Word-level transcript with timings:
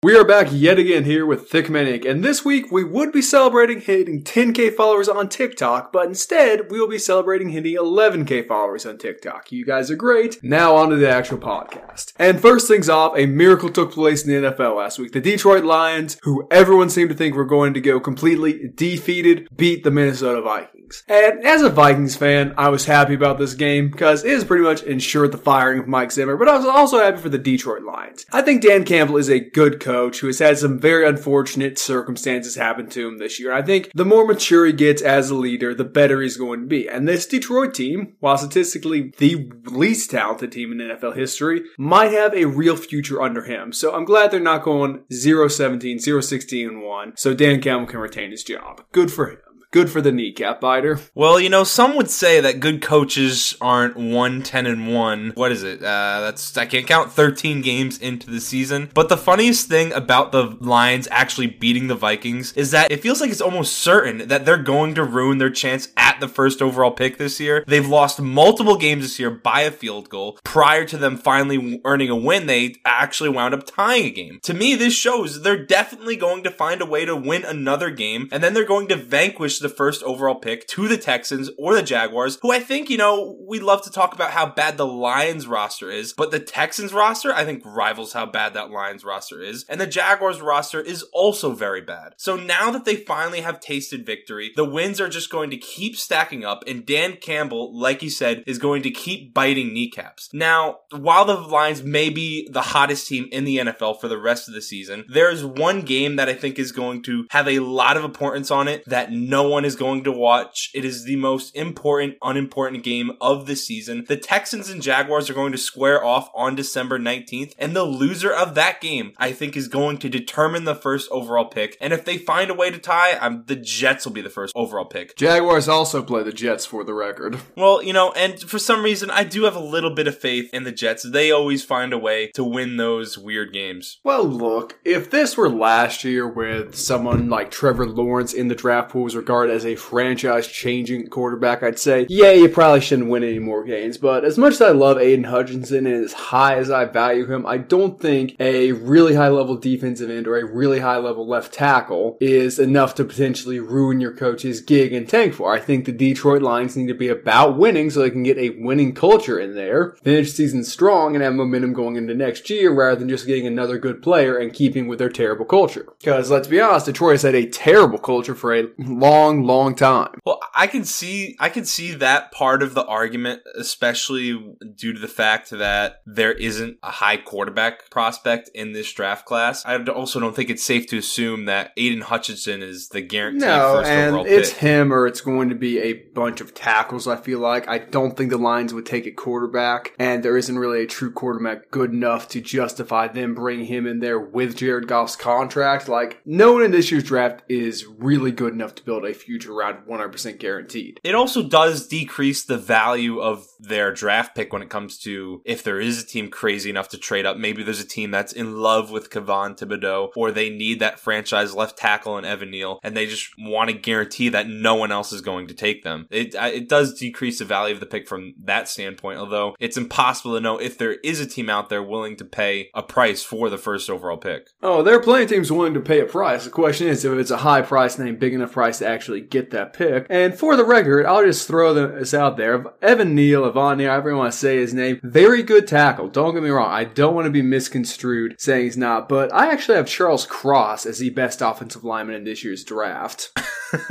We 0.00 0.16
are 0.16 0.24
back 0.24 0.46
yet 0.52 0.78
again 0.78 1.02
here 1.02 1.26
with 1.26 1.50
Thickman 1.50 1.92
Inc. 1.92 2.08
And 2.08 2.22
this 2.22 2.44
week 2.44 2.70
we 2.70 2.84
would 2.84 3.10
be 3.10 3.20
celebrating 3.20 3.80
hitting 3.80 4.22
10k 4.22 4.72
followers 4.76 5.08
on 5.08 5.28
TikTok, 5.28 5.92
but 5.92 6.06
instead 6.06 6.70
we 6.70 6.78
will 6.78 6.86
be 6.86 7.00
celebrating 7.00 7.48
hitting 7.48 7.74
11k 7.74 8.46
followers 8.46 8.86
on 8.86 8.96
TikTok. 8.98 9.50
You 9.50 9.66
guys 9.66 9.90
are 9.90 9.96
great. 9.96 10.38
Now 10.40 10.76
on 10.76 10.90
to 10.90 10.96
the 10.96 11.10
actual 11.10 11.38
podcast. 11.38 12.12
And 12.16 12.40
first 12.40 12.68
things 12.68 12.88
off, 12.88 13.18
a 13.18 13.26
miracle 13.26 13.70
took 13.70 13.90
place 13.90 14.24
in 14.24 14.40
the 14.40 14.52
NFL 14.52 14.76
last 14.76 15.00
week. 15.00 15.10
The 15.10 15.20
Detroit 15.20 15.64
Lions, 15.64 16.16
who 16.22 16.46
everyone 16.48 16.90
seemed 16.90 17.10
to 17.10 17.16
think 17.16 17.34
were 17.34 17.44
going 17.44 17.74
to 17.74 17.80
go 17.80 17.98
completely 17.98 18.70
defeated, 18.72 19.48
beat 19.56 19.82
the 19.82 19.90
Minnesota 19.90 20.40
Vikings. 20.42 21.02
And 21.08 21.44
as 21.44 21.62
a 21.62 21.70
Vikings 21.70 22.14
fan, 22.14 22.54
I 22.56 22.68
was 22.68 22.84
happy 22.84 23.14
about 23.14 23.38
this 23.38 23.54
game 23.54 23.90
because 23.90 24.24
it 24.24 24.30
has 24.30 24.44
pretty 24.44 24.62
much 24.62 24.84
ensured 24.84 25.32
the 25.32 25.38
firing 25.38 25.80
of 25.80 25.88
Mike 25.88 26.12
Zimmer, 26.12 26.36
but 26.36 26.48
I 26.48 26.56
was 26.56 26.64
also 26.64 27.00
happy 27.00 27.18
for 27.18 27.28
the 27.28 27.36
Detroit 27.36 27.82
Lions. 27.82 28.24
I 28.32 28.42
think 28.42 28.62
Dan 28.62 28.84
Campbell 28.84 29.16
is 29.16 29.28
a 29.28 29.40
good 29.40 29.80
coach 29.80 29.87
who 29.88 30.26
has 30.26 30.38
had 30.38 30.58
some 30.58 30.78
very 30.78 31.06
unfortunate 31.06 31.78
circumstances 31.78 32.54
happen 32.54 32.88
to 32.90 33.08
him 33.08 33.18
this 33.18 33.40
year. 33.40 33.52
I 33.52 33.62
think 33.62 33.90
the 33.94 34.04
more 34.04 34.26
mature 34.26 34.66
he 34.66 34.72
gets 34.72 35.02
as 35.02 35.30
a 35.30 35.34
leader, 35.34 35.74
the 35.74 35.84
better 35.84 36.20
he's 36.20 36.36
going 36.36 36.60
to 36.60 36.66
be. 36.66 36.88
And 36.88 37.08
this 37.08 37.26
Detroit 37.26 37.74
team, 37.74 38.16
while 38.20 38.38
statistically 38.38 39.12
the 39.18 39.50
least 39.64 40.10
talented 40.10 40.52
team 40.52 40.72
in 40.72 40.78
NFL 40.78 41.16
history, 41.16 41.62
might 41.78 42.12
have 42.12 42.34
a 42.34 42.46
real 42.46 42.76
future 42.76 43.22
under 43.22 43.44
him. 43.44 43.72
So 43.72 43.94
I'm 43.94 44.04
glad 44.04 44.30
they're 44.30 44.40
not 44.40 44.62
going 44.62 45.04
0-17, 45.12 45.96
0-16 45.96 46.82
1, 46.82 47.12
so 47.16 47.34
Dan 47.34 47.60
Campbell 47.60 47.86
can 47.86 48.00
retain 48.00 48.30
his 48.30 48.42
job. 48.42 48.82
Good 48.92 49.12
for 49.12 49.30
him. 49.30 49.38
Good 49.70 49.90
for 49.90 50.00
the 50.00 50.12
kneecap 50.12 50.62
biter. 50.62 50.98
Well, 51.14 51.38
you 51.38 51.50
know, 51.50 51.62
some 51.62 51.94
would 51.96 52.08
say 52.08 52.40
that 52.40 52.58
good 52.58 52.80
coaches 52.80 53.54
aren't 53.60 53.98
1 53.98 54.42
10 54.42 54.64
and 54.64 54.94
1. 54.94 55.32
What 55.34 55.52
is 55.52 55.62
it? 55.62 55.82
Uh, 55.82 56.20
that's, 56.22 56.56
I 56.56 56.64
can't 56.64 56.86
count 56.86 57.12
13 57.12 57.60
games 57.60 57.98
into 57.98 58.30
the 58.30 58.40
season. 58.40 58.88
But 58.94 59.10
the 59.10 59.18
funniest 59.18 59.68
thing 59.68 59.92
about 59.92 60.32
the 60.32 60.56
Lions 60.60 61.06
actually 61.10 61.48
beating 61.48 61.88
the 61.88 61.94
Vikings 61.94 62.54
is 62.54 62.70
that 62.70 62.90
it 62.90 63.02
feels 63.02 63.20
like 63.20 63.30
it's 63.30 63.42
almost 63.42 63.74
certain 63.74 64.28
that 64.28 64.46
they're 64.46 64.56
going 64.56 64.94
to 64.94 65.04
ruin 65.04 65.36
their 65.36 65.50
chance 65.50 65.88
at 65.98 66.18
the 66.18 66.28
first 66.28 66.62
overall 66.62 66.90
pick 66.90 67.18
this 67.18 67.38
year. 67.38 67.62
They've 67.66 67.86
lost 67.86 68.22
multiple 68.22 68.78
games 68.78 69.02
this 69.02 69.18
year 69.18 69.30
by 69.30 69.60
a 69.62 69.70
field 69.70 70.08
goal. 70.08 70.38
Prior 70.44 70.86
to 70.86 70.96
them 70.96 71.18
finally 71.18 71.82
earning 71.84 72.08
a 72.08 72.16
win, 72.16 72.46
they 72.46 72.76
actually 72.86 73.28
wound 73.28 73.52
up 73.52 73.66
tying 73.66 74.06
a 74.06 74.10
game. 74.10 74.40
To 74.44 74.54
me, 74.54 74.76
this 74.76 74.94
shows 74.94 75.42
they're 75.42 75.62
definitely 75.62 76.16
going 76.16 76.42
to 76.44 76.50
find 76.50 76.80
a 76.80 76.86
way 76.86 77.04
to 77.04 77.14
win 77.14 77.44
another 77.44 77.90
game, 77.90 78.30
and 78.32 78.42
then 78.42 78.54
they're 78.54 78.64
going 78.64 78.88
to 78.88 78.96
vanquish 78.96 79.57
the 79.60 79.68
first 79.68 80.02
overall 80.02 80.34
pick 80.34 80.66
to 80.68 80.88
the 80.88 80.96
Texans 80.96 81.50
or 81.58 81.74
the 81.74 81.82
Jaguars, 81.82 82.38
who 82.42 82.52
I 82.52 82.60
think, 82.60 82.90
you 82.90 82.96
know, 82.96 83.36
we 83.46 83.60
love 83.60 83.82
to 83.82 83.90
talk 83.90 84.14
about 84.14 84.32
how 84.32 84.46
bad 84.46 84.76
the 84.76 84.86
Lions 84.86 85.46
roster 85.46 85.90
is, 85.90 86.12
but 86.12 86.30
the 86.30 86.40
Texans 86.40 86.92
roster, 86.92 87.32
I 87.32 87.44
think, 87.44 87.62
rivals 87.64 88.12
how 88.12 88.26
bad 88.26 88.54
that 88.54 88.70
Lions 88.70 89.04
roster 89.04 89.40
is. 89.42 89.64
And 89.68 89.80
the 89.80 89.86
Jaguars 89.86 90.40
roster 90.40 90.80
is 90.80 91.02
also 91.12 91.52
very 91.52 91.80
bad. 91.80 92.14
So 92.16 92.36
now 92.36 92.70
that 92.70 92.84
they 92.84 92.96
finally 92.96 93.40
have 93.40 93.60
tasted 93.60 94.06
victory, 94.06 94.52
the 94.56 94.64
wins 94.64 95.00
are 95.00 95.08
just 95.08 95.30
going 95.30 95.50
to 95.50 95.56
keep 95.56 95.96
stacking 95.96 96.44
up, 96.44 96.64
and 96.66 96.86
Dan 96.86 97.16
Campbell, 97.16 97.78
like 97.78 98.02
you 98.02 98.10
said, 98.10 98.44
is 98.46 98.58
going 98.58 98.82
to 98.82 98.90
keep 98.90 99.34
biting 99.34 99.72
kneecaps. 99.72 100.30
Now, 100.32 100.78
while 100.90 101.24
the 101.24 101.34
Lions 101.34 101.82
may 101.82 102.10
be 102.10 102.48
the 102.50 102.60
hottest 102.60 103.08
team 103.08 103.28
in 103.32 103.44
the 103.44 103.58
NFL 103.58 104.00
for 104.00 104.08
the 104.08 104.18
rest 104.18 104.48
of 104.48 104.54
the 104.54 104.62
season, 104.62 105.04
there 105.08 105.30
is 105.30 105.44
one 105.44 105.82
game 105.82 106.16
that 106.16 106.28
I 106.28 106.34
think 106.34 106.58
is 106.58 106.72
going 106.72 107.02
to 107.04 107.26
have 107.30 107.48
a 107.48 107.60
lot 107.60 107.96
of 107.96 108.04
importance 108.04 108.50
on 108.50 108.68
it 108.68 108.84
that 108.86 109.12
no 109.12 109.47
one 109.48 109.64
is 109.64 109.76
going 109.76 110.04
to 110.04 110.12
watch. 110.12 110.70
It 110.74 110.84
is 110.84 111.04
the 111.04 111.16
most 111.16 111.54
important, 111.56 112.16
unimportant 112.22 112.84
game 112.84 113.12
of 113.20 113.46
the 113.46 113.56
season. 113.56 114.04
The 114.06 114.16
Texans 114.16 114.70
and 114.70 114.82
Jaguars 114.82 115.28
are 115.28 115.34
going 115.34 115.52
to 115.52 115.58
square 115.58 116.04
off 116.04 116.30
on 116.34 116.54
December 116.54 116.98
19th, 116.98 117.54
and 117.58 117.74
the 117.74 117.84
loser 117.84 118.32
of 118.32 118.54
that 118.54 118.80
game, 118.80 119.12
I 119.18 119.32
think, 119.32 119.56
is 119.56 119.68
going 119.68 119.98
to 119.98 120.08
determine 120.08 120.64
the 120.64 120.74
first 120.74 121.10
overall 121.10 121.46
pick. 121.46 121.76
And 121.80 121.92
if 121.92 122.04
they 122.04 122.18
find 122.18 122.50
a 122.50 122.54
way 122.54 122.70
to 122.70 122.78
tie, 122.78 123.18
I'm, 123.18 123.44
the 123.46 123.56
Jets 123.56 124.04
will 124.04 124.12
be 124.12 124.20
the 124.20 124.30
first 124.30 124.52
overall 124.54 124.84
pick. 124.84 125.16
Jaguars 125.16 125.68
also 125.68 126.02
play 126.02 126.22
the 126.22 126.32
Jets 126.32 126.66
for 126.66 126.84
the 126.84 126.94
record. 126.94 127.38
Well, 127.58 127.82
you 127.82 127.92
know, 127.92 128.12
and 128.12 128.38
for 128.38 128.58
some 128.58 128.84
reason, 128.84 129.10
I 129.10 129.24
do 129.24 129.42
have 129.42 129.56
a 129.56 129.60
little 129.60 129.92
bit 129.92 130.06
of 130.06 130.16
faith 130.16 130.54
in 130.54 130.62
the 130.62 130.70
Jets. 130.70 131.02
They 131.02 131.32
always 131.32 131.64
find 131.64 131.92
a 131.92 131.98
way 131.98 132.28
to 132.34 132.44
win 132.44 132.76
those 132.76 133.18
weird 133.18 133.52
games. 133.52 133.98
Well, 134.04 134.24
look, 134.24 134.78
if 134.84 135.10
this 135.10 135.36
were 135.36 135.48
last 135.48 136.04
year 136.04 136.28
with 136.28 136.76
someone 136.76 137.28
like 137.28 137.50
Trevor 137.50 137.86
Lawrence 137.86 138.32
in 138.32 138.46
the 138.46 138.54
draft 138.54 138.90
pool 138.90 139.02
was 139.02 139.16
regarded 139.16 139.37
as 139.46 139.64
a 139.64 139.76
franchise 139.76 140.46
changing 140.46 141.08
quarterback, 141.08 141.62
I'd 141.62 141.78
say, 141.78 142.06
yeah, 142.08 142.32
you 142.32 142.48
probably 142.48 142.80
shouldn't 142.80 143.08
win 143.08 143.22
any 143.22 143.38
more 143.38 143.64
games. 143.64 143.98
But 143.98 144.24
as 144.24 144.38
much 144.38 144.54
as 144.54 144.62
I 144.62 144.70
love 144.70 144.98
Aidan 144.98 145.24
Hutchinson 145.24 145.86
and 145.86 146.04
as 146.04 146.12
high 146.12 146.56
as 146.56 146.70
I 146.70 146.84
value 146.84 147.26
him, 147.26 147.46
I 147.46 147.58
don't 147.58 148.00
think 148.00 148.34
a 148.40 148.72
really 148.72 149.14
high 149.14 149.28
level 149.28 149.56
defensive 149.56 150.10
end 150.10 150.26
or 150.26 150.38
a 150.38 150.44
really 150.44 150.80
high 150.80 150.98
level 150.98 151.26
left 151.26 151.52
tackle 151.52 152.16
is 152.20 152.58
enough 152.58 152.94
to 152.96 153.04
potentially 153.04 153.60
ruin 153.60 154.00
your 154.00 154.12
coach's 154.12 154.60
gig 154.60 154.92
and 154.92 155.08
tank 155.08 155.34
for. 155.34 155.54
I 155.54 155.60
think 155.60 155.84
the 155.84 155.92
Detroit 155.92 156.42
Lions 156.42 156.76
need 156.76 156.88
to 156.88 156.94
be 156.94 157.08
about 157.08 157.56
winning 157.58 157.90
so 157.90 158.00
they 158.00 158.10
can 158.10 158.22
get 158.22 158.38
a 158.38 158.50
winning 158.50 158.94
culture 158.94 159.38
in 159.38 159.54
there, 159.54 159.96
finish 160.02 160.32
season 160.32 160.64
strong, 160.64 161.14
and 161.14 161.22
have 161.22 161.34
momentum 161.34 161.72
going 161.72 161.96
into 161.96 162.14
next 162.14 162.50
year 162.50 162.72
rather 162.72 162.96
than 162.96 163.08
just 163.08 163.26
getting 163.26 163.46
another 163.46 163.78
good 163.78 164.02
player 164.02 164.36
and 164.36 164.52
keeping 164.52 164.88
with 164.88 164.98
their 164.98 165.08
terrible 165.08 165.44
culture. 165.44 165.86
Because 165.98 166.30
let's 166.30 166.48
be 166.48 166.60
honest, 166.60 166.86
Detroit 166.86 167.14
has 167.14 167.22
had 167.22 167.34
a 167.34 167.46
terrible 167.46 167.98
culture 167.98 168.34
for 168.34 168.54
a 168.54 168.68
long, 168.78 169.27
long 169.36 169.58
long 169.58 169.74
time. 169.74 170.20
Well, 170.24 170.40
I 170.54 170.66
can 170.66 170.84
see 170.84 171.36
I 171.40 171.48
can 171.48 171.64
see 171.64 171.94
that 171.94 172.32
part 172.32 172.62
of 172.62 172.74
the 172.74 172.84
argument, 172.86 173.42
especially 173.56 174.54
due 174.74 174.92
to 174.92 174.98
the 174.98 175.08
fact 175.08 175.50
that 175.50 175.96
there 176.06 176.32
isn't 176.32 176.78
a 176.82 176.90
high 176.90 177.16
quarterback 177.16 177.90
prospect 177.90 178.50
in 178.54 178.72
this 178.72 178.92
draft 178.92 179.26
class. 179.26 179.64
I 179.64 179.76
also 179.84 180.20
don't 180.20 180.34
think 180.34 180.50
it's 180.50 180.64
safe 180.64 180.86
to 180.88 180.98
assume 180.98 181.46
that 181.46 181.72
Aidan 181.76 182.02
Hutchinson 182.02 182.62
is 182.62 182.88
the 182.88 183.00
guaranteed 183.00 183.42
No, 183.42 183.74
first 183.76 183.90
and 183.90 184.08
overall 184.08 184.26
it's 184.26 184.50
pick. 184.50 184.60
him 184.60 184.92
or 184.92 185.06
it's 185.06 185.20
going 185.20 185.48
to 185.48 185.54
be 185.54 185.78
a 185.80 185.94
bunch 186.14 186.40
of 186.40 186.54
tackles, 186.54 187.06
I 187.06 187.16
feel 187.16 187.38
like. 187.38 187.68
I 187.68 187.78
don't 187.78 188.16
think 188.16 188.30
the 188.30 188.38
Lions 188.38 188.72
would 188.72 188.86
take 188.86 189.06
a 189.06 189.10
quarterback, 189.10 189.94
and 189.98 190.22
there 190.22 190.36
isn't 190.36 190.58
really 190.58 190.82
a 190.82 190.86
true 190.86 191.12
quarterback 191.12 191.70
good 191.70 191.92
enough 191.92 192.28
to 192.28 192.40
justify 192.40 193.08
them 193.08 193.34
bringing 193.34 193.66
him 193.66 193.86
in 193.86 194.00
there 194.00 194.18
with 194.18 194.56
Jared 194.56 194.88
Goff's 194.88 195.16
contract. 195.16 195.88
Like, 195.88 196.20
no 196.24 196.52
one 196.52 196.62
in 196.64 196.70
this 196.70 196.90
year's 196.90 197.04
draft 197.04 197.42
is 197.48 197.86
really 197.86 198.32
good 198.32 198.52
enough 198.52 198.74
to 198.76 198.84
build 198.84 199.04
a 199.04 199.12
future 199.18 199.52
round 199.52 199.86
100% 199.86 200.38
guaranteed. 200.38 201.00
It 201.02 201.14
also 201.14 201.42
does 201.42 201.86
decrease 201.86 202.44
the 202.44 202.58
value 202.58 203.20
of 203.20 203.46
their 203.58 203.92
draft 203.92 204.34
pick 204.34 204.52
when 204.52 204.62
it 204.62 204.70
comes 204.70 204.98
to 204.98 205.42
if 205.44 205.62
there 205.62 205.80
is 205.80 206.02
a 206.02 206.06
team 206.06 206.30
crazy 206.30 206.70
enough 206.70 206.88
to 206.90 206.98
trade 206.98 207.26
up. 207.26 207.36
Maybe 207.36 207.62
there's 207.62 207.80
a 207.80 207.86
team 207.86 208.10
that's 208.10 208.32
in 208.32 208.56
love 208.56 208.90
with 208.90 209.10
Kayvon 209.10 209.58
Thibodeaux, 209.58 210.10
or 210.16 210.30
they 210.30 210.50
need 210.50 210.80
that 210.80 211.00
franchise 211.00 211.54
left 211.54 211.76
tackle 211.76 212.18
in 212.18 212.24
Evan 212.24 212.50
Neal, 212.50 212.78
and 212.82 212.96
they 212.96 213.06
just 213.06 213.30
want 213.38 213.70
to 213.70 213.76
guarantee 213.76 214.28
that 214.28 214.48
no 214.48 214.74
one 214.74 214.92
else 214.92 215.12
is 215.12 215.20
going 215.20 215.46
to 215.48 215.54
take 215.54 215.82
them. 215.82 216.06
It 216.10 216.34
it 216.34 216.68
does 216.68 216.98
decrease 216.98 217.38
the 217.38 217.44
value 217.44 217.74
of 217.74 217.80
the 217.80 217.86
pick 217.86 218.08
from 218.08 218.34
that 218.44 218.68
standpoint. 218.68 219.18
Although 219.18 219.56
it's 219.58 219.76
impossible 219.76 220.34
to 220.34 220.40
know 220.40 220.58
if 220.58 220.78
there 220.78 220.94
is 221.04 221.20
a 221.20 221.26
team 221.26 221.50
out 221.50 221.68
there 221.68 221.82
willing 221.82 222.16
to 222.16 222.24
pay 222.24 222.70
a 222.74 222.82
price 222.82 223.22
for 223.22 223.50
the 223.50 223.58
first 223.58 223.90
overall 223.90 224.16
pick. 224.16 224.50
Oh, 224.62 224.82
there 224.82 224.94
are 224.94 225.02
plenty 225.02 225.24
of 225.24 225.30
teams 225.30 225.52
willing 225.52 225.74
to 225.74 225.80
pay 225.80 226.00
a 226.00 226.06
price. 226.06 226.44
The 226.44 226.50
question 226.50 226.88
is 226.88 227.04
if 227.04 227.12
it's 227.12 227.30
a 227.30 227.38
high 227.38 227.62
price 227.62 227.98
name, 227.98 228.16
big 228.16 228.34
enough 228.34 228.52
price 228.52 228.78
to 228.78 228.86
actually 228.86 229.07
get 229.16 229.50
that 229.50 229.72
pick. 229.72 230.06
And 230.10 230.38
for 230.38 230.56
the 230.56 230.64
record, 230.64 231.06
I'll 231.06 231.24
just 231.24 231.46
throw 231.46 231.74
this 231.74 232.14
out 232.14 232.36
there. 232.36 232.64
Evan 232.82 233.14
Neal, 233.14 233.46
Avon 233.46 233.78
Neal, 233.78 233.90
however 233.90 234.10
you 234.10 234.16
want 234.16 234.32
to 234.32 234.38
say 234.38 234.58
his 234.58 234.74
name, 234.74 235.00
very 235.02 235.42
good 235.42 235.66
tackle. 235.66 236.08
Don't 236.08 236.34
get 236.34 236.42
me 236.42 236.50
wrong. 236.50 236.70
I 236.70 236.84
don't 236.84 237.14
want 237.14 237.26
to 237.26 237.30
be 237.30 237.42
misconstrued 237.42 238.36
saying 238.38 238.64
he's 238.64 238.76
not, 238.76 239.08
but 239.08 239.32
I 239.32 239.50
actually 239.50 239.76
have 239.76 239.86
Charles 239.86 240.26
Cross 240.26 240.86
as 240.86 240.98
the 240.98 241.10
best 241.10 241.42
offensive 241.42 241.84
lineman 241.84 242.16
in 242.16 242.24
this 242.24 242.44
year's 242.44 242.64
draft. 242.64 243.32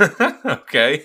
okay. 0.44 1.04